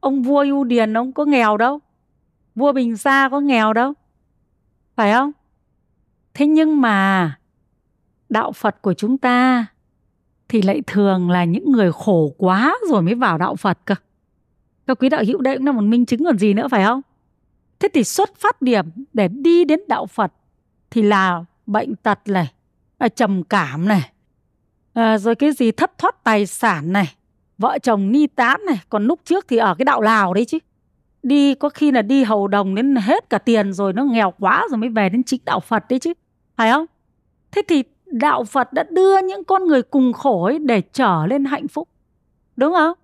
Ông 0.00 0.22
vua 0.22 0.42
ưu 0.42 0.64
điền 0.64 0.96
ông 0.96 1.12
có 1.12 1.24
nghèo 1.24 1.56
đâu. 1.56 1.80
Vua 2.54 2.72
bình 2.72 2.96
sa 2.96 3.28
có 3.28 3.40
nghèo 3.40 3.72
đâu. 3.72 3.92
Phải 4.96 5.12
không? 5.12 5.32
Thế 6.34 6.46
nhưng 6.46 6.80
mà 6.80 7.38
đạo 8.28 8.52
phật 8.52 8.82
của 8.82 8.94
chúng 8.94 9.18
ta 9.18 9.66
thì 10.48 10.62
lại 10.62 10.82
thường 10.86 11.30
là 11.30 11.44
những 11.44 11.72
người 11.72 11.92
khổ 11.92 12.34
quá 12.38 12.74
rồi 12.88 13.02
mới 13.02 13.14
vào 13.14 13.38
đạo 13.38 13.56
phật 13.56 13.78
cơ. 13.84 13.94
Các 14.86 14.98
quý 14.98 15.08
đạo 15.08 15.22
hữu 15.26 15.40
đây 15.40 15.56
cũng 15.56 15.66
là 15.66 15.72
một 15.72 15.80
minh 15.80 16.06
chứng 16.06 16.24
còn 16.24 16.38
gì 16.38 16.54
nữa 16.54 16.68
phải 16.70 16.84
không? 16.84 17.00
Thế 17.80 17.88
thì 17.94 18.04
xuất 18.04 18.36
phát 18.36 18.62
điểm 18.62 18.86
để 19.12 19.28
đi 19.28 19.64
đến 19.64 19.80
đạo 19.88 20.06
phật 20.06 20.32
thì 20.90 21.02
là 21.02 21.44
bệnh 21.66 21.96
tật 21.96 22.18
này 22.26 22.52
à, 22.98 23.08
trầm 23.08 23.42
cảm 23.44 23.88
này 23.88 24.10
à, 24.94 25.18
rồi 25.18 25.34
cái 25.34 25.52
gì 25.52 25.72
thất 25.72 25.98
thoát 25.98 26.24
tài 26.24 26.46
sản 26.46 26.92
này 26.92 27.14
vợ 27.62 27.78
chồng 27.82 28.12
ni 28.12 28.26
tán 28.26 28.60
này, 28.66 28.80
còn 28.88 29.06
lúc 29.06 29.20
trước 29.24 29.48
thì 29.48 29.56
ở 29.56 29.74
cái 29.74 29.84
đạo 29.84 30.00
lào 30.00 30.34
đấy 30.34 30.44
chứ. 30.44 30.58
Đi, 31.22 31.54
có 31.54 31.68
khi 31.68 31.90
là 31.90 32.02
đi 32.02 32.24
hầu 32.24 32.48
đồng 32.48 32.74
đến 32.74 32.96
hết 32.96 33.30
cả 33.30 33.38
tiền 33.38 33.72
rồi 33.72 33.92
nó 33.92 34.04
nghèo 34.04 34.32
quá 34.38 34.66
rồi 34.70 34.78
mới 34.78 34.88
về 34.88 35.08
đến 35.08 35.22
chính 35.22 35.40
đạo 35.44 35.60
phật 35.60 35.84
đấy 35.88 35.98
chứ, 35.98 36.12
phải 36.56 36.70
không? 36.70 36.86
Thế 37.52 37.62
thì 37.68 37.84
đạo 38.06 38.44
phật 38.44 38.72
đã 38.72 38.84
đưa 38.90 39.18
những 39.22 39.44
con 39.44 39.66
người 39.66 39.82
cùng 39.82 40.12
khổ 40.12 40.44
ấy 40.44 40.58
để 40.58 40.82
trở 40.92 41.26
lên 41.26 41.44
hạnh 41.44 41.68
phúc, 41.68 41.88
đúng 42.56 42.72
không? 42.72 42.98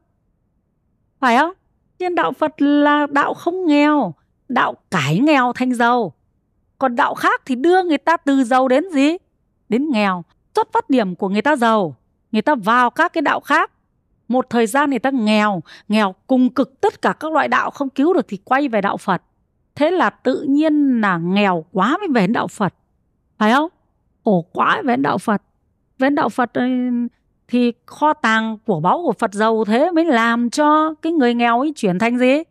Phải 1.20 1.36
không? 1.36 1.52
Nhưng 1.98 2.14
đạo 2.14 2.32
phật 2.32 2.62
là 2.62 3.06
đạo 3.10 3.34
không 3.34 3.66
nghèo, 3.66 4.14
đạo 4.48 4.74
cải 4.90 5.18
nghèo 5.18 5.52
thành 5.52 5.74
giàu. 5.74 6.12
Còn 6.78 6.96
đạo 6.96 7.14
khác 7.14 7.42
thì 7.46 7.54
đưa 7.54 7.82
người 7.82 7.98
ta 7.98 8.16
từ 8.16 8.44
giàu 8.44 8.68
đến 8.68 8.90
gì? 8.90 9.16
Đến 9.68 9.90
nghèo. 9.90 10.24
Xuất 10.54 10.72
phát 10.72 10.90
điểm 10.90 11.14
của 11.14 11.28
người 11.28 11.42
ta 11.42 11.56
giàu, 11.56 11.96
người 12.32 12.42
ta 12.42 12.54
vào 12.54 12.90
các 12.90 13.12
cái 13.12 13.22
đạo 13.22 13.40
khác 13.40 13.72
một 14.28 14.50
thời 14.50 14.66
gian 14.66 14.90
người 14.90 14.98
ta 14.98 15.10
nghèo 15.10 15.62
nghèo 15.88 16.14
cùng 16.26 16.50
cực 16.50 16.80
tất 16.80 17.02
cả 17.02 17.12
các 17.12 17.32
loại 17.32 17.48
đạo 17.48 17.70
không 17.70 17.90
cứu 17.90 18.14
được 18.14 18.28
thì 18.28 18.36
quay 18.36 18.68
về 18.68 18.80
đạo 18.80 18.96
phật. 18.96 19.22
Thế 19.74 19.90
là 19.90 20.10
tự 20.10 20.42
nhiên 20.42 21.00
là 21.00 21.18
nghèo 21.18 21.64
quá 21.72 21.96
mới 21.98 22.08
về 22.08 22.26
đạo 22.26 22.46
phật. 22.48 22.74
Phải 23.38 23.52
không? 23.52 23.70
Khổ 24.24 24.44
quá 24.52 24.82
về 24.84 24.96
đạo 24.96 25.18
phật. 25.18 25.42
Về 25.98 26.10
đạo 26.10 26.28
phật 26.28 26.52
ừ, 26.52 26.62
thì 27.48 27.72
kho 27.86 28.12
tàng 28.12 28.58
của 28.66 28.80
báu 28.80 29.02
của 29.02 29.12
phật 29.12 29.34
giàu 29.34 29.64
thế 29.64 29.90
mới 29.90 30.04
làm 30.04 30.50
cho 30.50 30.94
cái 31.02 31.12
người 31.12 31.34
nghèo 31.34 31.60
ấy 31.60 31.72
chuyển 31.76 31.98
thành 31.98 32.18
gì? 32.18 32.42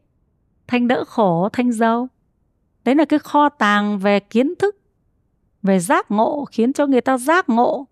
Thành 0.67 0.87
đỡ 0.87 1.03
khổ, 1.07 1.49
thành 1.53 1.71
giàu. 1.71 2.07
Đấy 2.85 2.95
là 2.95 3.05
cái 3.05 3.19
kho 3.19 3.49
tàng 3.49 3.99
về 3.99 4.19
kiến 4.19 4.53
thức, 4.59 4.75
về 5.63 5.79
giác 5.79 6.11
ngộ, 6.11 6.45
khiến 6.45 6.73
cho 6.73 6.85
người 6.85 7.01
ta 7.01 7.17
giác 7.17 7.49
ngộ. 7.49 7.87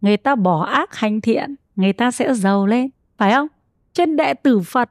Người 0.00 0.16
ta 0.16 0.34
bỏ 0.34 0.64
ác 0.64 0.94
hành 0.94 1.20
thiện, 1.20 1.54
người 1.76 1.92
ta 1.92 2.10
sẽ 2.10 2.34
giàu 2.34 2.66
lên 2.66 2.90
phải 3.18 3.32
không? 3.32 3.48
Trên 3.92 4.16
đệ 4.16 4.34
tử 4.34 4.60
phật 4.60 4.90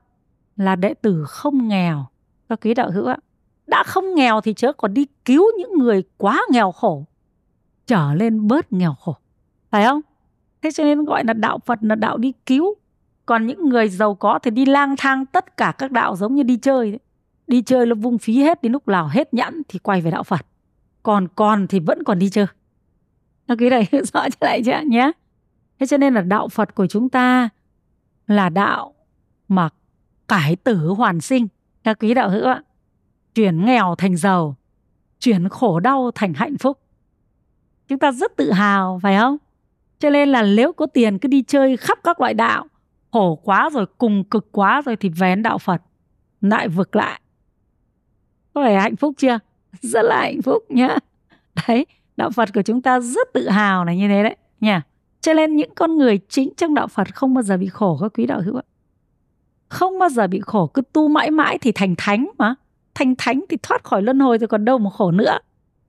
là 0.56 0.76
đệ 0.76 0.94
tử 0.94 1.26
không 1.28 1.68
nghèo. 1.68 2.06
Các 2.50 2.60
quý 2.62 2.74
đạo 2.74 2.92
hữu 2.92 3.06
ạ, 3.06 3.18
đã 3.68 3.84
không 3.84 4.16
nghèo 4.16 4.42
thì 4.42 4.54
chớ 4.54 4.74
còn 4.74 4.94
đi 4.94 5.06
cứu 5.26 5.46
những 5.58 5.78
người 5.78 6.04
quá 6.18 6.42
nghèo 6.52 6.72
khổ, 6.72 7.06
trở 7.86 8.14
lên 8.14 8.48
bớt 8.48 8.74
nghèo 8.74 8.94
khổ. 8.94 9.16
Phải 9.72 9.86
không? 9.86 10.02
Thế 10.62 10.72
cho 10.72 10.84
nên 10.84 11.06
gọi 11.06 11.24
là 11.26 11.34
đạo 11.34 11.60
phật 11.66 11.80
là 11.82 11.96
đạo 11.96 12.18
đi 12.18 12.34
cứu. 12.46 12.76
Còn 13.26 13.48
những 13.48 13.70
người 13.70 13.90
giàu 13.90 14.16
có 14.16 14.40
thì 14.40 14.52
đi 14.52 14.66
lang 14.66 14.96
thang 14.98 15.26
tất 15.26 15.58
cả 15.58 15.74
các 15.78 15.92
đạo 15.92 16.16
giống 16.16 16.36
như 16.36 16.44
đi 16.44 16.58
chơi 16.58 16.92
đấy. 16.92 17.00
đi 17.48 17.62
chơi 17.62 17.88
là 17.88 17.96
vung 17.96 18.18
phí 18.18 18.38
hết, 18.38 18.62
đến 18.62 18.72
lúc 18.72 18.88
nào 18.88 19.08
hết 19.08 19.34
nhãn 19.34 19.62
thì 19.68 19.80
quay 19.80 20.02
về 20.02 20.12
đạo 20.12 20.24
phật. 20.24 20.46
Còn 21.04 21.28
còn 21.36 21.68
thì 21.68 21.80
vẫn 21.80 22.04
còn 22.04 22.20
đi 22.20 22.30
chơi. 22.30 22.46
Nó 23.48 23.56
quý 23.60 23.70
này 23.70 23.88
rõ 23.92 24.30
trở 24.30 24.48
lại 24.48 24.62
chưa 24.66 24.80
nhé? 24.86 25.12
Thế 25.80 25.88
cho 25.88 25.98
nên 25.98 26.14
là 26.14 26.22
đạo 26.22 26.48
phật 26.48 26.76
của 26.76 26.88
chúng 26.88 27.10
ta 27.10 27.50
là 28.36 28.50
đạo 28.50 28.94
mà 29.48 29.70
cải 30.28 30.56
tử 30.56 30.88
hoàn 30.88 31.22
sinh. 31.22 31.48
Các 31.84 32.00
quý 32.00 32.14
đạo 32.14 32.30
hữu 32.30 32.46
ạ, 32.46 32.64
chuyển 33.36 33.66
nghèo 33.66 33.96
thành 33.98 34.18
giàu, 34.18 34.56
chuyển 35.20 35.50
khổ 35.50 35.80
đau 35.80 36.12
thành 36.16 36.34
hạnh 36.34 36.58
phúc. 36.58 36.80
Chúng 37.88 38.00
ta 38.00 38.12
rất 38.12 38.38
tự 38.38 38.52
hào, 38.52 39.00
phải 39.04 39.18
không? 39.18 39.38
Cho 40.00 40.10
nên 40.10 40.30
là 40.30 40.44
nếu 40.44 40.74
có 40.74 40.86
tiền 40.86 41.20
cứ 41.20 41.28
đi 41.28 41.44
chơi 41.44 41.78
khắp 41.78 41.98
các 42.04 42.22
loại 42.22 42.34
đạo, 42.34 42.66
khổ 43.12 43.36
quá 43.36 43.70
rồi, 43.74 43.86
cùng 43.98 44.24
cực 44.24 44.52
quá 44.52 44.82
rồi 44.82 44.96
thì 44.96 45.10
vén 45.10 45.44
đạo 45.44 45.58
phật, 45.58 45.82
lại 46.42 46.68
vực 46.68 46.96
lại. 46.96 47.22
Có 48.54 48.62
phải 48.64 48.76
hạnh 48.76 48.96
phúc 48.96 49.14
chưa? 49.18 49.40
Rất 49.82 50.02
là 50.02 50.22
hạnh 50.22 50.42
phúc 50.42 50.64
nhá. 50.70 50.98
Đấy, 51.68 51.86
đạo 52.18 52.30
phật 52.30 52.50
của 52.54 52.62
chúng 52.62 52.82
ta 52.82 53.00
rất 53.00 53.34
tự 53.34 53.50
hào 53.50 53.86
là 53.86 53.94
như 53.94 54.08
thế 54.08 54.24
đấy 54.24 54.36
nha 54.60 54.82
cho 55.24 55.34
nên 55.34 55.56
những 55.56 55.70
con 55.76 55.98
người 55.98 56.20
chính 56.30 56.50
trong 56.58 56.74
đạo 56.74 56.88
phật 56.88 57.16
không 57.16 57.34
bao 57.34 57.42
giờ 57.42 57.58
bị 57.58 57.68
khổ 57.68 57.98
các 58.02 58.12
quý 58.16 58.26
đạo 58.26 58.42
hữu 58.42 58.56
ạ. 58.56 58.64
Không 59.70 60.00
bao 60.00 60.10
giờ 60.10 60.28
bị 60.28 60.40
khổ, 60.46 60.68
cứ 60.68 60.82
tu 60.94 61.08
mãi 61.08 61.32
mãi 61.32 61.58
thì 61.62 61.72
thành 61.72 61.96
thánh 61.98 62.30
mà. 62.38 62.56
Thành 62.96 63.16
thánh 63.18 63.46
thì 63.50 63.58
thoát 63.64 63.84
khỏi 63.84 64.02
luân 64.02 64.20
hồi 64.20 64.38
rồi 64.38 64.48
còn 64.48 64.66
đâu 64.66 64.78
mà 64.78 64.90
khổ 64.90 65.12
nữa. 65.12 65.38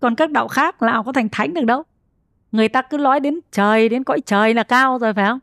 Còn 0.01 0.15
các 0.15 0.31
đạo 0.31 0.49
khác 0.49 0.83
nào 0.83 1.03
có 1.03 1.13
thành 1.13 1.29
thánh 1.33 1.55
được 1.55 1.65
đâu. 1.65 1.83
Người 2.53 2.69
ta 2.69 2.83
cứ 2.83 2.99
nói 2.99 3.21
đến 3.21 3.41
trời, 3.53 3.89
đến 3.89 4.05
cõi 4.05 4.21
trời 4.21 4.55
là 4.55 4.63
cao 4.63 4.99
rồi, 4.99 5.13
phải 5.13 5.27
không? 5.27 5.39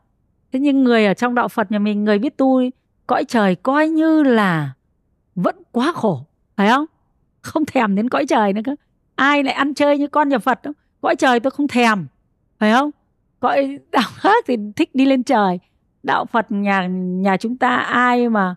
Thế 0.52 0.60
nhưng 0.60 0.84
người 0.84 1.06
ở 1.06 1.14
trong 1.14 1.34
đạo 1.34 1.48
phật 1.48 1.72
nhà 1.72 1.78
mình, 1.78 2.04
người 2.04 2.18
biết 2.18 2.36
tu 2.36 2.60
cõi 3.06 3.24
trời 3.24 3.54
coi 3.54 3.88
như 3.88 4.22
là 4.22 4.72
vẫn 5.34 5.56
quá 5.72 5.92
khổ, 5.94 6.26
phải 6.56 6.68
không? 6.68 6.84
Không 7.40 7.64
thèm 7.64 7.94
đến 7.94 8.08
cõi 8.08 8.26
trời 8.26 8.52
nữa 8.52 8.60
cơ. 8.64 8.74
Ai 9.14 9.42
lại 9.42 9.54
ăn 9.54 9.74
chơi 9.74 9.98
như 9.98 10.06
con 10.06 10.28
nhà 10.28 10.38
phật 10.38 10.62
đâu? 10.62 10.72
Cõi 11.00 11.16
trời 11.16 11.40
tôi 11.40 11.50
không 11.50 11.68
thèm, 11.68 12.06
phải 12.58 12.72
không? 12.72 12.90
Cõi 13.42 13.78
đạo 13.92 14.10
khác 14.14 14.44
thì 14.46 14.56
thích 14.76 14.94
đi 14.94 15.04
lên 15.04 15.22
trời. 15.22 15.58
Đạo 16.02 16.24
phật 16.24 16.46
nhà 16.52 16.86
nhà 16.90 17.36
chúng 17.36 17.56
ta 17.56 17.76
ai 17.76 18.28
mà 18.28 18.54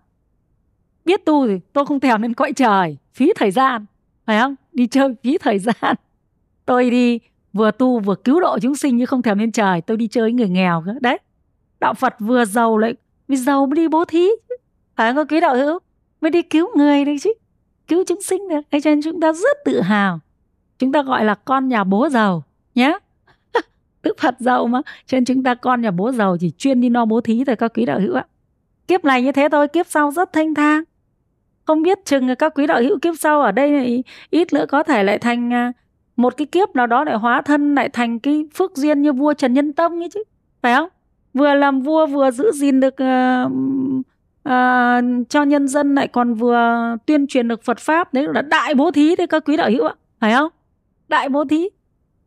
biết 1.05 1.25
tu 1.25 1.47
thì 1.47 1.59
tôi 1.73 1.85
không 1.85 1.99
thèm 1.99 2.21
lên 2.21 2.33
cõi 2.33 2.53
trời. 2.53 2.97
Phí 3.13 3.33
thời 3.35 3.51
gian, 3.51 3.85
phải 4.25 4.39
không? 4.39 4.55
Đi 4.71 4.87
chơi 4.87 5.15
phí 5.23 5.37
thời 5.37 5.59
gian. 5.59 5.95
Tôi 6.65 6.89
đi 6.89 7.19
vừa 7.53 7.71
tu 7.71 7.99
vừa 7.99 8.15
cứu 8.15 8.39
độ 8.39 8.59
chúng 8.61 8.75
sinh 8.75 8.97
nhưng 8.97 9.07
không 9.07 9.21
thèm 9.21 9.37
lên 9.37 9.51
trời. 9.51 9.81
Tôi 9.81 9.97
đi 9.97 10.07
chơi 10.07 10.21
với 10.21 10.33
người 10.33 10.49
nghèo 10.49 10.83
cơ. 10.85 10.93
Đấy. 11.01 11.19
Đạo 11.79 11.93
phật 11.93 12.15
vừa 12.19 12.45
giàu 12.45 12.77
lại 12.77 12.95
vì 13.27 13.35
giàu 13.35 13.65
mới 13.65 13.75
đi 13.75 13.87
bố 13.87 14.05
thí 14.05 14.27
phải 14.95 15.13
không? 15.13 15.27
Quý 15.27 15.39
đạo 15.39 15.55
hữu 15.55 15.79
mới 16.21 16.31
đi 16.31 16.41
cứu 16.41 16.77
người 16.77 17.05
đấy 17.05 17.17
chứ. 17.21 17.33
Cứu 17.87 18.03
chúng 18.07 18.21
sinh 18.21 18.47
được. 18.47 18.61
Thế 18.71 18.81
cho 18.81 18.89
nên 18.89 19.01
chúng 19.03 19.21
ta 19.21 19.33
rất 19.33 19.57
tự 19.65 19.81
hào. 19.81 20.19
Chúng 20.79 20.91
ta 20.91 21.03
gọi 21.03 21.25
là 21.25 21.35
con 21.35 21.67
nhà 21.67 21.83
bố 21.83 22.09
giàu 22.09 22.43
nhé 22.75 22.99
Đức 24.05 24.19
Phật 24.19 24.35
giàu 24.39 24.67
mà. 24.67 24.81
Cho 25.05 25.15
nên 25.15 25.25
chúng 25.25 25.43
ta 25.43 25.55
con 25.55 25.81
nhà 25.81 25.91
bố 25.91 26.11
giàu 26.11 26.37
chỉ 26.39 26.51
chuyên 26.57 26.81
đi 26.81 26.89
no 26.89 27.05
bố 27.05 27.21
thí 27.21 27.43
thôi 27.43 27.55
các 27.55 27.71
quý 27.73 27.85
đạo 27.85 27.99
hữu 27.99 28.13
ạ. 28.13 28.25
Kiếp 28.87 29.05
này 29.05 29.23
như 29.23 29.31
thế 29.31 29.49
thôi 29.51 29.67
kiếp 29.67 29.87
sau 29.87 30.11
rất 30.11 30.33
thanh 30.33 30.53
thang. 30.53 30.83
Không 31.65 31.81
biết 31.81 32.05
chừng 32.05 32.35
các 32.35 32.53
quý 32.55 32.67
đạo 32.67 32.81
hữu 32.81 32.99
kiếp 32.99 33.13
sau 33.19 33.41
ở 33.41 33.51
đây 33.51 33.71
này, 33.71 34.03
ít 34.29 34.53
nữa 34.53 34.65
có 34.69 34.83
thể 34.83 35.03
lại 35.03 35.19
thành 35.19 35.53
à, 35.53 35.73
một 36.15 36.37
cái 36.37 36.45
kiếp 36.45 36.75
nào 36.75 36.87
đó 36.87 37.03
lại 37.03 37.15
hóa 37.15 37.41
thân 37.41 37.75
lại 37.75 37.89
thành 37.89 38.19
cái 38.19 38.45
phước 38.53 38.75
duyên 38.75 39.01
như 39.01 39.13
vua 39.13 39.33
Trần 39.33 39.53
Nhân 39.53 39.73
Tông 39.73 39.99
ấy 39.99 40.09
chứ 40.13 40.23
phải 40.61 40.75
không? 40.75 40.89
Vừa 41.33 41.53
làm 41.53 41.81
vua 41.81 42.05
vừa 42.05 42.31
giữ 42.31 42.51
gìn 42.51 42.79
được 42.79 42.93
uh, 42.93 43.51
uh, 44.49 45.29
cho 45.29 45.43
nhân 45.43 45.67
dân 45.67 45.95
lại 45.95 46.07
còn 46.07 46.33
vừa 46.33 46.95
tuyên 47.05 47.27
truyền 47.27 47.47
được 47.47 47.63
Phật 47.63 47.79
pháp 47.79 48.13
đấy 48.13 48.27
là 48.33 48.41
đại 48.41 48.75
bố 48.75 48.91
thí 48.91 49.15
đấy 49.15 49.27
các 49.27 49.45
quý 49.45 49.57
đạo 49.57 49.69
hữu 49.69 49.85
ạ 49.85 49.93
phải 50.19 50.33
không? 50.33 50.49
Đại 51.07 51.29
bố 51.29 51.45
thí 51.45 51.69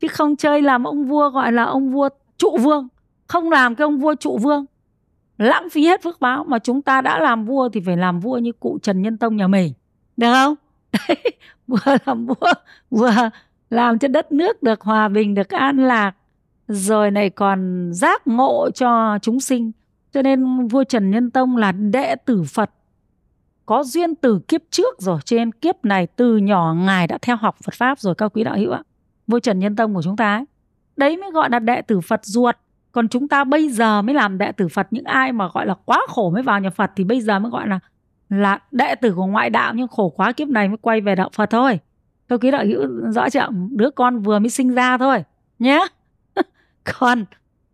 chứ 0.00 0.08
không 0.08 0.36
chơi 0.36 0.62
làm 0.62 0.84
ông 0.84 1.04
vua 1.04 1.30
gọi 1.30 1.52
là 1.52 1.62
ông 1.62 1.92
vua 1.92 2.08
trụ 2.38 2.56
vương. 2.60 2.88
Không 3.26 3.50
làm 3.50 3.74
cái 3.74 3.84
ông 3.84 3.98
vua 3.98 4.14
trụ 4.14 4.38
vương. 4.38 4.64
Lãng 5.38 5.70
phí 5.70 5.86
hết 5.86 6.02
phước 6.02 6.20
báo 6.20 6.44
mà 6.44 6.58
chúng 6.58 6.82
ta 6.82 7.00
đã 7.00 7.18
làm 7.18 7.44
vua 7.44 7.68
thì 7.68 7.80
phải 7.86 7.96
làm 7.96 8.20
vua 8.20 8.38
như 8.38 8.52
cụ 8.52 8.78
Trần 8.82 9.02
Nhân 9.02 9.18
Tông 9.18 9.36
nhà 9.36 9.48
mình. 9.48 9.72
Được 10.16 10.32
không? 10.32 10.54
Đấy, 11.08 11.32
vừa 11.66 11.96
làm 12.06 12.26
vua 12.26 12.52
vừa 12.90 13.30
làm 13.70 13.98
cho 13.98 14.08
đất 14.08 14.32
nước 14.32 14.62
được 14.62 14.80
hòa 14.80 15.08
bình 15.08 15.34
được 15.34 15.48
an 15.48 15.76
lạc. 15.76 16.12
Rồi 16.68 17.10
này 17.10 17.30
còn 17.30 17.90
giác 17.94 18.26
ngộ 18.26 18.70
cho 18.74 19.18
chúng 19.22 19.40
sinh. 19.40 19.72
Cho 20.12 20.22
nên 20.22 20.68
vua 20.68 20.84
Trần 20.84 21.10
Nhân 21.10 21.30
Tông 21.30 21.56
là 21.56 21.72
đệ 21.72 22.14
tử 22.14 22.42
Phật. 22.54 22.70
Có 23.66 23.84
duyên 23.84 24.14
từ 24.14 24.40
kiếp 24.48 24.60
trước 24.70 25.00
rồi. 25.00 25.18
Trên 25.24 25.52
kiếp 25.52 25.84
này 25.84 26.06
từ 26.06 26.36
nhỏ 26.36 26.74
ngài 26.74 27.06
đã 27.06 27.18
theo 27.22 27.36
học 27.36 27.56
Phật 27.64 27.74
pháp 27.74 28.00
rồi 28.00 28.14
các 28.14 28.32
quý 28.34 28.44
đạo 28.44 28.56
hữu 28.56 28.72
ạ 28.72 28.82
vô 29.28 29.40
Trần 29.40 29.58
Nhân 29.58 29.76
Tông 29.76 29.94
của 29.94 30.02
chúng 30.02 30.16
ta 30.16 30.36
ấy. 30.36 30.44
đấy 30.96 31.16
mới 31.16 31.30
gọi 31.30 31.50
là 31.50 31.58
đệ 31.58 31.82
tử 31.82 32.00
Phật 32.00 32.24
ruột. 32.24 32.56
Còn 32.92 33.08
chúng 33.08 33.28
ta 33.28 33.44
bây 33.44 33.68
giờ 33.68 34.02
mới 34.02 34.14
làm 34.14 34.38
đệ 34.38 34.52
tử 34.52 34.68
Phật. 34.68 34.86
Những 34.90 35.04
ai 35.04 35.32
mà 35.32 35.48
gọi 35.54 35.66
là 35.66 35.74
quá 35.84 36.00
khổ 36.08 36.30
mới 36.30 36.42
vào 36.42 36.60
nhà 36.60 36.70
Phật 36.70 36.90
thì 36.96 37.04
bây 37.04 37.20
giờ 37.20 37.38
mới 37.38 37.50
gọi 37.50 37.68
là 37.68 37.78
là 38.28 38.58
đệ 38.72 38.94
tử 38.94 39.14
của 39.14 39.26
ngoại 39.26 39.50
đạo. 39.50 39.72
Nhưng 39.76 39.88
khổ 39.88 40.08
quá 40.16 40.32
kiếp 40.32 40.48
này 40.48 40.68
mới 40.68 40.76
quay 40.76 41.00
về 41.00 41.14
đạo 41.14 41.30
Phật 41.34 41.50
thôi. 41.50 41.80
Tôi 42.28 42.38
ký 42.38 42.50
đạo 42.50 42.64
hữu 42.64 43.10
rõ 43.10 43.30
chưa? 43.30 43.48
Đứa 43.70 43.90
con 43.90 44.18
vừa 44.18 44.38
mới 44.38 44.50
sinh 44.50 44.74
ra 44.74 44.98
thôi. 44.98 45.24
Nhé 45.58 45.86
còn 46.98 47.24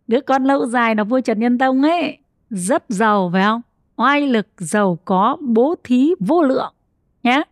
đứa 0.07 0.21
con 0.21 0.43
lâu 0.43 0.65
dài 0.65 0.95
là 0.95 1.03
vua 1.03 1.19
Trần 1.19 1.39
Nhân 1.39 1.57
Tông 1.57 1.81
ấy. 1.81 2.17
Rất 2.49 2.83
giàu 2.89 3.29
phải 3.33 3.43
không? 3.43 3.61
Oai 3.95 4.27
lực 4.27 4.47
giàu 4.57 4.97
có, 5.05 5.37
bố 5.41 5.75
thí 5.83 6.13
vô 6.19 6.41
lượng. 6.41 6.73
Nhé 7.23 7.43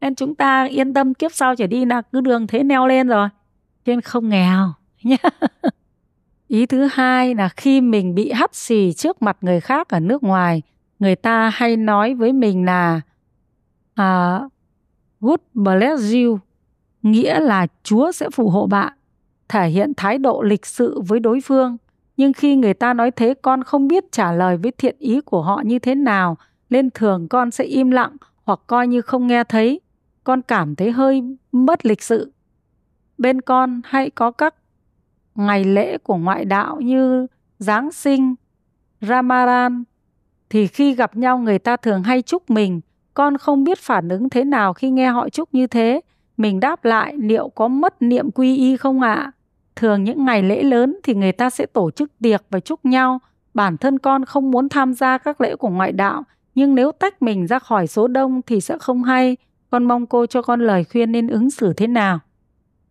nên 0.00 0.14
chúng 0.14 0.34
ta 0.34 0.64
yên 0.64 0.94
tâm 0.94 1.14
kiếp 1.14 1.32
sau 1.32 1.56
trở 1.56 1.66
đi 1.66 1.84
là 1.84 2.02
cứ 2.02 2.20
đường 2.20 2.46
thế 2.46 2.62
neo 2.62 2.86
lên 2.86 3.08
rồi. 3.08 3.28
Nên 3.86 4.00
không 4.00 4.28
nghèo 4.28 4.72
nhé 5.02 5.16
ý 6.48 6.66
thứ 6.66 6.88
hai 6.92 7.34
là 7.34 7.48
khi 7.48 7.80
mình 7.80 8.14
bị 8.14 8.32
hắt 8.32 8.54
xì 8.54 8.92
trước 8.92 9.22
mặt 9.22 9.36
người 9.40 9.60
khác 9.60 9.88
ở 9.88 10.00
nước 10.00 10.22
ngoài 10.22 10.62
người 10.98 11.16
ta 11.16 11.50
hay 11.54 11.76
nói 11.76 12.14
với 12.14 12.32
mình 12.32 12.64
là 12.64 13.00
à, 13.94 14.40
uh, 14.44 14.52
good 15.20 15.40
bless 15.54 16.14
you 16.14 16.38
nghĩa 17.02 17.40
là 17.40 17.66
chúa 17.82 18.12
sẽ 18.12 18.30
phù 18.30 18.50
hộ 18.50 18.66
bạn 18.66 18.92
thể 19.48 19.68
hiện 19.68 19.92
thái 19.96 20.18
độ 20.18 20.42
lịch 20.42 20.66
sự 20.66 21.00
với 21.00 21.20
đối 21.20 21.40
phương. 21.40 21.76
Nhưng 22.16 22.32
khi 22.32 22.56
người 22.56 22.74
ta 22.74 22.94
nói 22.94 23.10
thế 23.10 23.34
con 23.42 23.64
không 23.64 23.88
biết 23.88 24.12
trả 24.12 24.32
lời 24.32 24.56
với 24.56 24.72
thiện 24.78 24.96
ý 24.98 25.20
của 25.20 25.42
họ 25.42 25.62
như 25.64 25.78
thế 25.78 25.94
nào 25.94 26.36
nên 26.70 26.90
thường 26.90 27.28
con 27.28 27.50
sẽ 27.50 27.64
im 27.64 27.90
lặng 27.90 28.16
hoặc 28.44 28.60
coi 28.66 28.86
như 28.86 29.00
không 29.00 29.26
nghe 29.26 29.44
thấy 29.44 29.80
con 30.26 30.42
cảm 30.42 30.74
thấy 30.74 30.92
hơi 30.92 31.22
mất 31.52 31.86
lịch 31.86 32.02
sự 32.02 32.32
bên 33.18 33.40
con 33.40 33.80
hay 33.84 34.10
có 34.10 34.30
các 34.30 34.54
ngày 35.34 35.64
lễ 35.64 35.98
của 35.98 36.16
ngoại 36.16 36.44
đạo 36.44 36.80
như 36.80 37.26
Giáng 37.58 37.92
sinh, 37.92 38.34
Ramadan 39.00 39.84
thì 40.50 40.66
khi 40.66 40.94
gặp 40.94 41.16
nhau 41.16 41.38
người 41.38 41.58
ta 41.58 41.76
thường 41.76 42.02
hay 42.02 42.22
chúc 42.22 42.50
mình, 42.50 42.80
con 43.14 43.38
không 43.38 43.64
biết 43.64 43.78
phản 43.78 44.08
ứng 44.08 44.28
thế 44.28 44.44
nào 44.44 44.72
khi 44.72 44.90
nghe 44.90 45.08
họ 45.08 45.28
chúc 45.28 45.48
như 45.54 45.66
thế, 45.66 46.00
mình 46.36 46.60
đáp 46.60 46.84
lại 46.84 47.14
liệu 47.16 47.48
có 47.48 47.68
mất 47.68 48.02
niệm 48.02 48.30
quy 48.30 48.56
y 48.56 48.76
không 48.76 49.00
ạ? 49.00 49.14
À? 49.14 49.32
Thường 49.76 50.04
những 50.04 50.24
ngày 50.24 50.42
lễ 50.42 50.62
lớn 50.62 50.96
thì 51.02 51.14
người 51.14 51.32
ta 51.32 51.50
sẽ 51.50 51.66
tổ 51.66 51.90
chức 51.90 52.10
tiệc 52.22 52.42
và 52.50 52.60
chúc 52.60 52.84
nhau. 52.84 53.20
Bản 53.54 53.76
thân 53.76 53.98
con 53.98 54.24
không 54.24 54.50
muốn 54.50 54.68
tham 54.68 54.94
gia 54.94 55.18
các 55.18 55.40
lễ 55.40 55.56
của 55.56 55.68
ngoại 55.68 55.92
đạo, 55.92 56.24
nhưng 56.54 56.74
nếu 56.74 56.92
tách 56.92 57.22
mình 57.22 57.46
ra 57.46 57.58
khỏi 57.58 57.86
số 57.86 58.08
đông 58.08 58.42
thì 58.42 58.60
sẽ 58.60 58.78
không 58.78 59.02
hay. 59.02 59.36
Con 59.70 59.84
mong 59.84 60.06
cô 60.06 60.26
cho 60.26 60.42
con 60.42 60.60
lời 60.60 60.84
khuyên 60.84 61.12
nên 61.12 61.28
ứng 61.28 61.50
xử 61.50 61.72
thế 61.72 61.86
nào. 61.86 62.18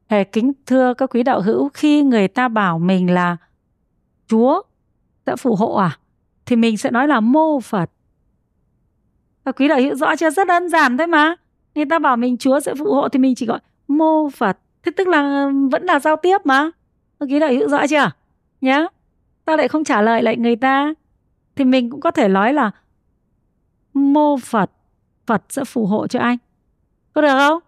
Hề 0.08 0.24
kính 0.24 0.52
thưa 0.66 0.94
các 0.94 1.10
quý 1.10 1.24
đạo 1.24 1.42
hữu, 1.42 1.70
khi 1.74 2.04
người 2.04 2.28
ta 2.28 2.48
bảo 2.48 2.80
mình 2.80 3.14
là 3.14 3.38
Chúa 4.28 4.62
sẽ 5.26 5.36
phù 5.36 5.56
hộ 5.56 5.76
à? 5.76 5.98
Thì 6.46 6.56
mình 6.56 6.78
sẽ 6.78 6.92
nói 6.92 7.08
là 7.08 7.20
mô 7.20 7.60
Phật. 7.60 7.92
Các 9.46 9.56
quý 9.56 9.68
đạo 9.68 9.80
hữu 9.80 9.96
rõ 9.96 10.16
chưa? 10.16 10.30
Rất 10.30 10.48
đơn 10.48 10.70
giản 10.70 10.98
thôi 10.98 11.08
mà. 11.08 11.36
Người 11.76 11.86
ta 11.86 12.00
bảo 12.00 12.18
mình 12.18 12.38
Chúa 12.38 12.60
sẽ 12.60 12.76
phù 12.76 12.94
hộ 12.94 13.10
thì 13.10 13.20
mình 13.20 13.36
chỉ 13.36 13.46
gọi 13.46 13.60
mô 13.88 14.30
Phật. 14.30 14.58
Thế 14.84 14.92
tức 14.98 15.08
là 15.08 15.50
vẫn 15.72 15.84
là 15.84 16.00
giao 16.00 16.16
tiếp 16.16 16.38
mà. 16.46 16.72
Các 17.20 17.26
quý 17.30 17.40
đạo 17.40 17.50
hữu 17.50 17.70
rõ 17.70 17.88
chưa? 17.88 18.12
Nhá. 18.62 18.86
Ta 19.46 19.58
lại 19.58 19.68
không 19.68 19.84
trả 19.84 20.02
lời 20.02 20.24
lại 20.24 20.38
người 20.38 20.56
ta. 20.56 20.94
Thì 21.56 21.66
mình 21.66 21.90
cũng 21.90 22.02
có 22.02 22.12
thể 22.12 22.28
nói 22.28 22.54
là 22.54 22.72
mô 23.94 24.38
Phật. 24.38 24.72
Phật 25.26 25.44
sẽ 25.50 25.64
phù 25.66 25.86
hộ 25.86 26.08
cho 26.08 26.20
anh. 26.20 26.38
Có 27.16 27.22
được 27.22 27.38
không? 27.38 27.60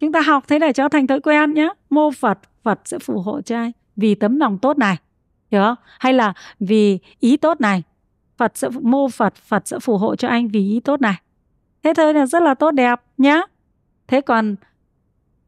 Chúng 0.00 0.12
ta 0.12 0.20
học 0.20 0.44
thế 0.48 0.58
để 0.58 0.72
cho 0.72 0.88
thành 0.88 1.06
thói 1.06 1.20
quen 1.20 1.54
nhé. 1.54 1.68
Mô 1.90 2.10
Phật, 2.10 2.38
Phật 2.62 2.80
sẽ 2.84 2.98
phù 2.98 3.20
hộ 3.20 3.40
cho 3.40 3.56
anh 3.56 3.72
vì 3.96 4.14
tấm 4.14 4.36
lòng 4.36 4.58
tốt 4.58 4.78
này. 4.78 4.96
Hiểu 5.50 5.62
không? 5.62 5.76
Hay 5.98 6.12
là 6.12 6.32
vì 6.60 6.98
ý 7.20 7.36
tốt 7.36 7.60
này. 7.60 7.82
Phật 8.36 8.52
sẽ 8.54 8.68
mô 8.80 9.08
Phật, 9.08 9.34
Phật 9.34 9.68
sẽ 9.68 9.78
phù 9.78 9.98
hộ 9.98 10.16
cho 10.16 10.28
anh 10.28 10.48
vì 10.48 10.60
ý 10.60 10.80
tốt 10.80 11.00
này. 11.00 11.14
Thế 11.82 11.92
thôi 11.96 12.14
là 12.14 12.26
rất 12.26 12.42
là 12.42 12.54
tốt 12.54 12.70
đẹp 12.70 13.00
nhé. 13.18 13.42
Thế 14.06 14.20
còn 14.20 14.56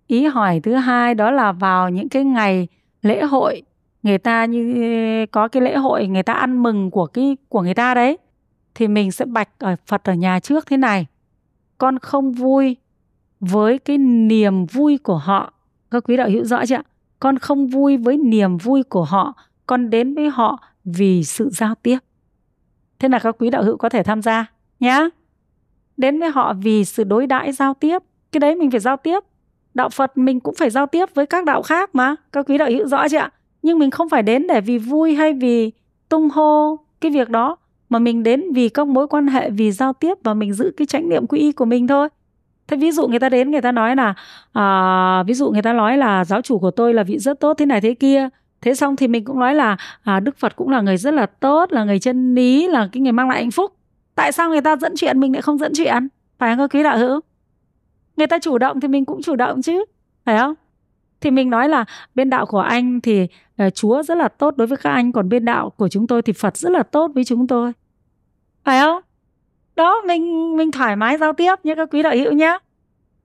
ý 0.06 0.26
hỏi 0.26 0.61
thứ 0.61 0.75
hai 0.75 1.14
đó 1.14 1.30
là 1.30 1.52
vào 1.52 1.90
những 1.90 2.08
cái 2.08 2.25
ngày 2.25 2.69
lễ 3.02 3.23
hội 3.23 3.62
người 4.02 4.19
ta 4.19 4.45
như 4.45 5.26
có 5.26 5.49
cái 5.49 5.62
lễ 5.62 5.76
hội 5.76 6.06
người 6.06 6.23
ta 6.23 6.32
ăn 6.32 6.62
mừng 6.62 6.90
của 6.90 7.06
cái 7.06 7.36
của 7.49 7.62
người 7.62 7.75
ta 7.75 7.95
đấy 7.95 8.19
thì 8.75 8.88
mình 8.88 9.12
sẽ 9.12 9.25
bạch 9.25 9.49
ở 9.58 9.76
Phật 9.86 10.04
ở 10.04 10.14
nhà 10.14 10.40
trước 10.40 10.67
thế 10.67 10.76
này 10.76 11.06
con 11.78 11.99
không 11.99 12.32
vui 12.32 12.76
với 13.41 13.78
cái 13.78 13.99
niềm 13.99 14.67
vui 14.67 14.99
của 14.99 15.17
họ. 15.17 15.52
Các 15.91 16.04
quý 16.04 16.17
đạo 16.17 16.28
hữu 16.30 16.45
rõ 16.45 16.67
chưa 16.67 16.82
con 17.21 17.39
không 17.39 17.67
vui 17.67 17.97
với 17.97 18.17
niềm 18.17 18.56
vui 18.56 18.82
của 18.82 19.04
họ, 19.04 19.34
con 19.67 19.91
đến 19.91 20.15
với 20.15 20.30
họ 20.30 20.62
vì 20.84 21.25
sự 21.25 21.50
giao 21.50 21.75
tiếp. 21.75 21.99
Thế 22.99 23.08
là 23.08 23.19
các 23.19 23.36
quý 23.39 23.50
đạo 23.50 23.62
hữu 23.62 23.76
có 23.76 23.89
thể 23.89 24.02
tham 24.02 24.23
gia 24.23 24.47
nhé 24.80 25.08
đến 25.97 26.21
với 26.21 26.30
họ 26.30 26.54
vì 26.62 26.84
sự 26.84 27.04
đối 27.04 27.26
đãi 27.26 27.52
giao 27.52 27.75
tiếp. 27.75 28.02
Cái 28.32 28.41
đấy 28.41 28.54
mình 28.54 28.71
phải 28.71 28.80
giao 28.80 28.97
tiếp. 28.97 29.21
Đạo 29.75 29.89
phật 29.89 30.19
mình 30.19 30.41
cũng 30.41 30.54
phải 30.54 30.71
giao 30.71 30.86
tiếp 30.86 31.08
với 31.15 31.26
các 31.26 31.45
đạo 31.45 31.62
khác 31.62 31.95
mà. 31.95 32.15
Các 32.32 32.47
quý 32.49 32.58
đạo 32.58 32.69
hữu 32.71 32.89
rõ 32.89 33.08
chưa 33.08 33.19
ạ? 33.19 33.30
Nhưng 33.62 33.78
mình 33.78 33.91
không 33.91 34.08
phải 34.08 34.23
đến 34.23 34.47
để 34.47 34.60
vì 34.60 34.78
vui 34.78 35.15
hay 35.15 35.32
vì 35.32 35.73
tung 36.08 36.30
hô 36.30 36.78
cái 37.00 37.10
việc 37.10 37.30
đó 37.30 37.56
mà 37.88 37.99
mình 37.99 38.22
đến 38.22 38.52
vì 38.54 38.68
các 38.68 38.86
mối 38.86 39.08
quan 39.08 39.26
hệ 39.26 39.50
vì 39.50 39.72
giao 39.72 39.92
tiếp 39.92 40.18
và 40.25 40.34
mình 40.34 40.52
giữ 40.52 40.72
cái 40.76 40.86
chánh 40.86 41.08
niệm 41.08 41.26
quy 41.26 41.38
y 41.38 41.52
của 41.52 41.64
mình 41.64 41.86
thôi. 41.86 42.08
Thế 42.68 42.76
ví 42.76 42.90
dụ 42.90 43.08
người 43.08 43.18
ta 43.18 43.28
đến 43.28 43.50
người 43.50 43.60
ta 43.60 43.72
nói 43.72 43.96
là 43.96 44.14
à, 44.52 45.22
ví 45.22 45.34
dụ 45.34 45.50
người 45.50 45.62
ta 45.62 45.72
nói 45.72 45.99
là 45.99 46.25
giáo 46.25 46.42
chủ 46.42 46.58
của 46.58 46.70
tôi 46.70 46.94
là 46.94 47.02
vị 47.02 47.18
rất 47.18 47.40
tốt 47.40 47.54
thế 47.58 47.66
này 47.66 47.80
thế 47.80 47.94
kia. 47.94 48.28
Thế 48.60 48.75
xong 48.75 48.96
thì 48.96 49.08
mình 49.08 49.25
cũng 49.25 49.40
nói 49.40 49.54
là 49.54 49.76
à, 50.02 50.20
đức 50.20 50.38
phật 50.38 50.56
cũng 50.56 50.68
là 50.68 50.80
người 50.80 50.96
rất 50.96 51.14
là 51.14 51.26
tốt 51.26 51.72
là 51.72 51.84
người 51.84 51.99
chân 51.99 52.34
lý 52.34 52.68
là 52.68 52.88
cái 52.92 53.00
người 53.00 53.12
mang 53.12 53.28
lại 53.28 53.40
hạnh 53.40 53.50
phúc. 53.50 53.72
Tại 54.14 54.32
sao 54.32 54.50
người 54.50 54.60
ta 54.60 54.76
dẫn 54.76 54.92
chuyện 54.96 55.20
mình 55.20 55.32
lại 55.32 55.42
không 55.42 55.58
dẫn 55.58 55.72
chuyện? 55.76 56.08
Phải 56.38 56.56
không 56.56 56.68
quý 56.68 56.82
đạo 56.82 56.99
hữu? 56.99 57.20
Người 58.16 58.26
ta 58.26 58.38
chủ 58.38 58.58
động 58.58 58.80
thì 58.80 58.88
mình 58.88 59.04
cũng 59.04 59.22
chủ 59.22 59.36
động 59.36 59.62
chứ 59.62 59.84
phải 60.25 60.38
không? 60.38 60.54
Thì 61.26 61.30
mình 61.30 61.50
nói 61.50 61.69
là 61.69 61.84
bên 62.15 62.30
đạo 62.30 62.47
của 62.47 62.58
anh 62.58 63.00
thì 63.00 63.26
uh, 63.67 63.75
chúa 63.75 64.02
rất 64.02 64.19
là 64.19 64.28
tốt 64.28 64.56
đối 64.56 64.67
với 64.67 64.78
các 64.78 64.91
anh 64.91 65.12
còn 65.12 65.28
bên 65.28 65.45
đạo 65.45 65.71
của 65.71 65.89
chúng 65.89 66.06
tôi 66.06 66.23
thì 66.23 66.32
phật 66.32 66.56
rất 66.56 66.73
là 66.73 66.82
tốt 66.82 67.10
với 67.15 67.25
chúng 67.25 67.47
tôi. 67.47 67.73
Phải 68.65 68.80
không? 68.80 69.02
Đó 69.76 70.02
mình 70.06 70.56
mình 70.56 70.71
thoải 70.71 70.97
mái 70.97 71.19
giao 71.19 71.32
tiếp 71.32 71.54
nhé 71.65 71.75
các 71.75 71.89
quý 71.93 72.02
đạo 72.02 72.15
hữu 72.17 72.32
nhé. 72.32 72.58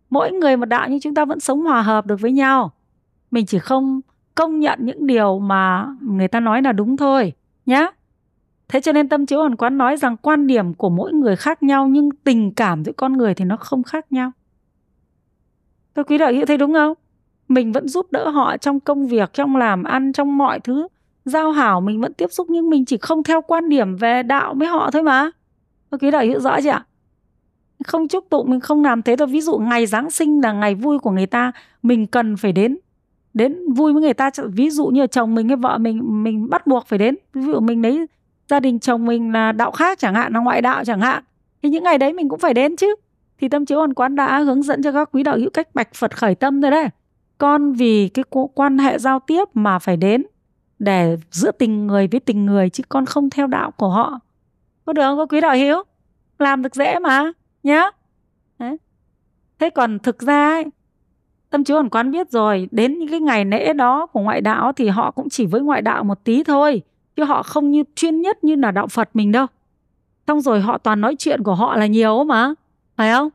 Mỗi 0.09 0.31
người 0.31 0.57
một 0.57 0.65
đạo 0.65 0.87
nhưng 0.89 0.99
chúng 0.99 1.15
ta 1.15 1.25
vẫn 1.25 1.39
sống 1.39 1.61
hòa 1.61 1.81
hợp 1.81 2.05
được 2.05 2.21
với 2.21 2.31
nhau. 2.31 2.71
Mình 3.31 3.45
chỉ 3.45 3.59
không 3.59 4.01
công 4.35 4.59
nhận 4.59 4.79
những 4.81 5.07
điều 5.07 5.39
mà 5.39 5.87
người 6.01 6.27
ta 6.27 6.39
nói 6.39 6.61
là 6.61 6.71
đúng 6.71 6.97
thôi 6.97 7.33
nhé 7.65 7.91
thế 8.69 8.81
cho 8.81 8.91
nên 8.91 9.09
tâm 9.09 9.25
chiếu 9.25 9.39
hoàn 9.39 9.55
quán 9.55 9.77
nói 9.77 9.97
rằng 9.97 10.17
quan 10.17 10.47
điểm 10.47 10.73
của 10.73 10.89
mỗi 10.89 11.13
người 11.13 11.35
khác 11.35 11.63
nhau 11.63 11.87
nhưng 11.87 12.09
tình 12.23 12.53
cảm 12.53 12.83
giữa 12.83 12.91
con 12.97 13.13
người 13.13 13.33
thì 13.33 13.45
nó 13.45 13.57
không 13.57 13.83
khác 13.83 14.11
nhau. 14.11 14.31
Các 15.95 16.07
quý 16.07 16.17
đạo 16.17 16.31
hữu 16.33 16.45
thấy 16.45 16.57
đúng 16.57 16.73
không? 16.73 16.93
Mình 17.53 17.71
vẫn 17.71 17.87
giúp 17.87 18.11
đỡ 18.11 18.29
họ 18.29 18.57
trong 18.57 18.79
công 18.79 19.07
việc, 19.07 19.33
trong 19.33 19.55
làm 19.55 19.83
ăn, 19.83 20.13
trong 20.13 20.37
mọi 20.37 20.59
thứ. 20.59 20.87
Giao 21.25 21.51
hảo 21.51 21.81
mình 21.81 22.01
vẫn 22.01 22.13
tiếp 22.13 22.27
xúc 22.31 22.47
nhưng 22.49 22.69
mình 22.69 22.85
chỉ 22.85 22.97
không 22.97 23.23
theo 23.23 23.41
quan 23.41 23.69
điểm 23.69 23.95
về 23.95 24.23
đạo 24.23 24.53
với 24.57 24.67
họ 24.67 24.91
thôi 24.91 25.03
mà. 25.03 25.31
Có 25.89 25.97
quý 25.97 26.11
đạo 26.11 26.25
hữu 26.25 26.39
rõ 26.39 26.61
chưa 26.61 26.69
ạ? 26.69 26.85
Không 27.85 28.07
chúc 28.07 28.29
tụng, 28.29 28.49
mình 28.49 28.59
không 28.59 28.83
làm 28.83 29.01
thế 29.01 29.15
đâu. 29.15 29.27
Ví 29.27 29.41
dụ 29.41 29.57
ngày 29.57 29.85
giáng 29.85 30.11
sinh 30.11 30.41
là 30.41 30.53
ngày 30.53 30.75
vui 30.75 30.99
của 30.99 31.11
người 31.11 31.25
ta, 31.25 31.51
mình 31.83 32.07
cần 32.07 32.37
phải 32.37 32.51
đến 32.51 32.77
đến 33.33 33.73
vui 33.73 33.93
với 33.93 34.01
người 34.01 34.13
ta. 34.13 34.29
Ví 34.45 34.69
dụ 34.69 34.87
như 34.87 35.07
chồng 35.07 35.35
mình 35.35 35.47
hay 35.47 35.57
vợ 35.57 35.77
mình 35.77 36.23
mình 36.23 36.49
bắt 36.49 36.67
buộc 36.67 36.85
phải 36.87 36.99
đến. 36.99 37.15
Ví 37.33 37.41
dụ 37.41 37.59
mình 37.59 37.81
lấy 37.81 38.05
gia 38.49 38.59
đình 38.59 38.79
chồng 38.79 39.05
mình 39.05 39.31
là 39.31 39.51
đạo 39.51 39.71
khác 39.71 39.99
chẳng 39.99 40.13
hạn, 40.13 40.33
là 40.33 40.39
ngoại 40.39 40.61
đạo 40.61 40.85
chẳng 40.85 41.01
hạn, 41.01 41.23
thì 41.63 41.69
những 41.69 41.83
ngày 41.83 41.97
đấy 41.97 42.13
mình 42.13 42.29
cũng 42.29 42.39
phải 42.39 42.53
đến 42.53 42.75
chứ. 42.75 42.95
Thì 43.39 43.49
tâm 43.49 43.65
chiếu 43.65 43.77
hoàn 43.77 43.93
quán 43.93 44.15
đã 44.15 44.39
hướng 44.39 44.63
dẫn 44.63 44.83
cho 44.83 44.91
các 44.91 45.09
quý 45.11 45.23
đạo 45.23 45.37
hữu 45.37 45.49
cách 45.49 45.75
bạch 45.75 45.93
phật 45.93 46.17
khởi 46.17 46.35
tâm 46.35 46.61
rồi 46.61 46.71
đấy 46.71 46.87
con 47.41 47.73
vì 47.73 48.09
cái 48.09 48.25
quan 48.53 48.77
hệ 48.77 48.97
giao 48.97 49.19
tiếp 49.19 49.43
mà 49.53 49.79
phải 49.79 49.97
đến 49.97 50.23
để 50.79 51.17
giữa 51.31 51.51
tình 51.51 51.87
người 51.87 52.07
với 52.07 52.19
tình 52.19 52.45
người 52.45 52.69
chứ 52.69 52.83
con 52.89 53.05
không 53.05 53.29
theo 53.29 53.47
đạo 53.47 53.71
của 53.71 53.89
họ. 53.89 54.19
Có 54.85 54.93
được 54.93 55.01
không 55.01 55.17
có 55.17 55.25
quý 55.25 55.41
đạo 55.41 55.55
hữu 55.55 55.83
làm 56.39 56.61
được 56.61 56.75
dễ 56.75 56.99
mà 56.99 57.31
nhá. 57.63 57.83
Đấy. 58.59 58.77
thế 59.59 59.69
còn 59.69 59.99
thực 59.99 60.21
ra 60.21 60.49
ấy, 60.49 60.65
tâm 61.49 61.63
chú 61.63 61.73
còn 61.73 61.89
quán 61.89 62.11
biết 62.11 62.31
rồi 62.31 62.67
đến 62.71 62.99
những 62.99 63.09
cái 63.09 63.19
ngày 63.19 63.45
lễ 63.45 63.73
đó 63.73 64.05
của 64.05 64.21
ngoại 64.21 64.41
đạo 64.41 64.71
thì 64.73 64.87
họ 64.87 65.11
cũng 65.11 65.29
chỉ 65.29 65.45
với 65.45 65.61
ngoại 65.61 65.81
đạo 65.81 66.03
một 66.03 66.23
tí 66.23 66.43
thôi 66.43 66.81
chứ 67.15 67.23
họ 67.23 67.43
không 67.43 67.71
như 67.71 67.83
chuyên 67.95 68.21
nhất 68.21 68.43
như 68.43 68.55
là 68.55 68.71
đạo 68.71 68.87
phật 68.87 69.09
mình 69.13 69.31
đâu. 69.31 69.45
Xong 70.27 70.41
rồi 70.41 70.61
họ 70.61 70.77
toàn 70.77 71.01
nói 71.01 71.15
chuyện 71.15 71.43
của 71.43 71.55
họ 71.55 71.75
là 71.75 71.85
nhiều 71.85 72.23
mà 72.23 72.53
phải 72.97 73.13
không? 73.13 73.29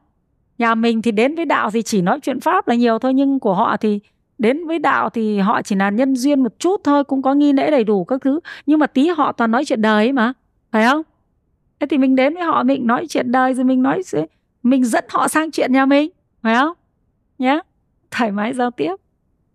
Nhà 0.58 0.74
mình 0.74 1.02
thì 1.02 1.12
đến 1.12 1.34
với 1.34 1.44
đạo 1.44 1.70
thì 1.70 1.82
chỉ 1.82 2.02
nói 2.02 2.20
chuyện 2.22 2.40
pháp 2.40 2.68
là 2.68 2.74
nhiều 2.74 2.98
thôi 2.98 3.14
nhưng 3.14 3.40
của 3.40 3.54
họ 3.54 3.76
thì 3.76 4.00
đến 4.38 4.66
với 4.66 4.78
đạo 4.78 5.10
thì 5.10 5.38
họ 5.38 5.62
chỉ 5.62 5.76
là 5.76 5.90
nhân 5.90 6.16
duyên 6.16 6.42
một 6.42 6.58
chút 6.58 6.80
thôi 6.84 7.04
cũng 7.04 7.22
có 7.22 7.34
nghi 7.34 7.52
lễ 7.52 7.70
đầy 7.70 7.84
đủ 7.84 8.04
các 8.04 8.20
thứ. 8.22 8.40
Nhưng 8.66 8.78
mà 8.78 8.86
tí 8.86 9.08
họ 9.08 9.32
toàn 9.32 9.50
nói 9.50 9.64
chuyện 9.64 9.82
đời 9.82 10.04
ấy 10.04 10.12
mà 10.12 10.32
phải 10.72 10.86
không? 10.86 11.02
Thế 11.80 11.86
thì 11.90 11.98
mình 11.98 12.16
đến 12.16 12.34
với 12.34 12.42
họ 12.42 12.62
mình 12.62 12.86
nói 12.86 13.06
chuyện 13.08 13.32
đời 13.32 13.54
rồi 13.54 13.64
mình 13.64 13.82
nói 13.82 14.02
mình 14.62 14.84
dẫn 14.84 15.04
họ 15.08 15.28
sang 15.28 15.50
chuyện 15.50 15.72
nhà 15.72 15.86
mình 15.86 16.10
phải 16.42 16.56
không? 16.56 16.76
Nhé 17.38 17.60
thoải 18.10 18.30
mái 18.30 18.52
giao 18.52 18.70
tiếp. 18.70 18.96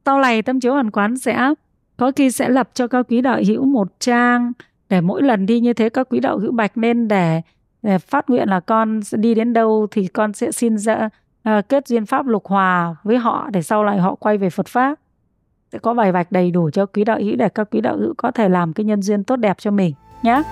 Sau 0.05 0.19
này 0.19 0.41
tâm 0.41 0.59
chiếu 0.59 0.73
hoàn 0.73 0.91
quán 0.91 1.17
sẽ 1.17 1.53
có 1.97 2.11
khi 2.15 2.31
sẽ 2.31 2.49
lập 2.49 2.69
cho 2.73 2.87
các 2.87 3.05
quý 3.09 3.21
đạo 3.21 3.39
hữu 3.47 3.65
một 3.65 3.99
trang 3.99 4.51
để 4.89 5.01
mỗi 5.01 5.21
lần 5.21 5.45
đi 5.45 5.59
như 5.59 5.73
thế 5.73 5.89
các 5.89 6.07
quý 6.09 6.19
đạo 6.19 6.37
hữu 6.37 6.51
bạch 6.51 6.77
lên 6.77 7.07
để, 7.07 7.15
để 7.15 7.41
Ờ, 7.83 7.97
phát 7.97 8.29
nguyện 8.29 8.49
là 8.49 8.59
con 8.59 9.03
sẽ 9.03 9.17
đi 9.17 9.33
đến 9.33 9.53
đâu 9.53 9.87
thì 9.91 10.07
con 10.07 10.33
sẽ 10.33 10.51
xin 10.51 10.77
ra 10.77 11.09
à, 11.43 11.61
kết 11.69 11.87
duyên 11.87 12.05
pháp 12.05 12.27
lục 12.27 12.47
hòa 12.47 12.95
với 13.03 13.17
họ 13.17 13.49
để 13.53 13.61
sau 13.61 13.85
này 13.85 13.97
họ 13.97 14.15
quay 14.15 14.37
về 14.37 14.49
Phật 14.49 14.67
pháp 14.67 14.99
sẽ 15.71 15.79
có 15.79 15.93
bài 15.93 16.11
vạch 16.11 16.31
đầy 16.31 16.51
đủ 16.51 16.69
cho 16.69 16.85
quý 16.85 17.03
đạo 17.03 17.19
hữu 17.19 17.35
để 17.35 17.49
các 17.49 17.67
quý 17.71 17.81
đạo 17.81 17.97
hữu 17.97 18.13
có 18.17 18.31
thể 18.31 18.49
làm 18.49 18.73
cái 18.73 18.83
nhân 18.83 19.01
duyên 19.01 19.23
tốt 19.23 19.35
đẹp 19.35 19.57
cho 19.57 19.71
mình 19.71 19.93
nhé. 20.23 20.43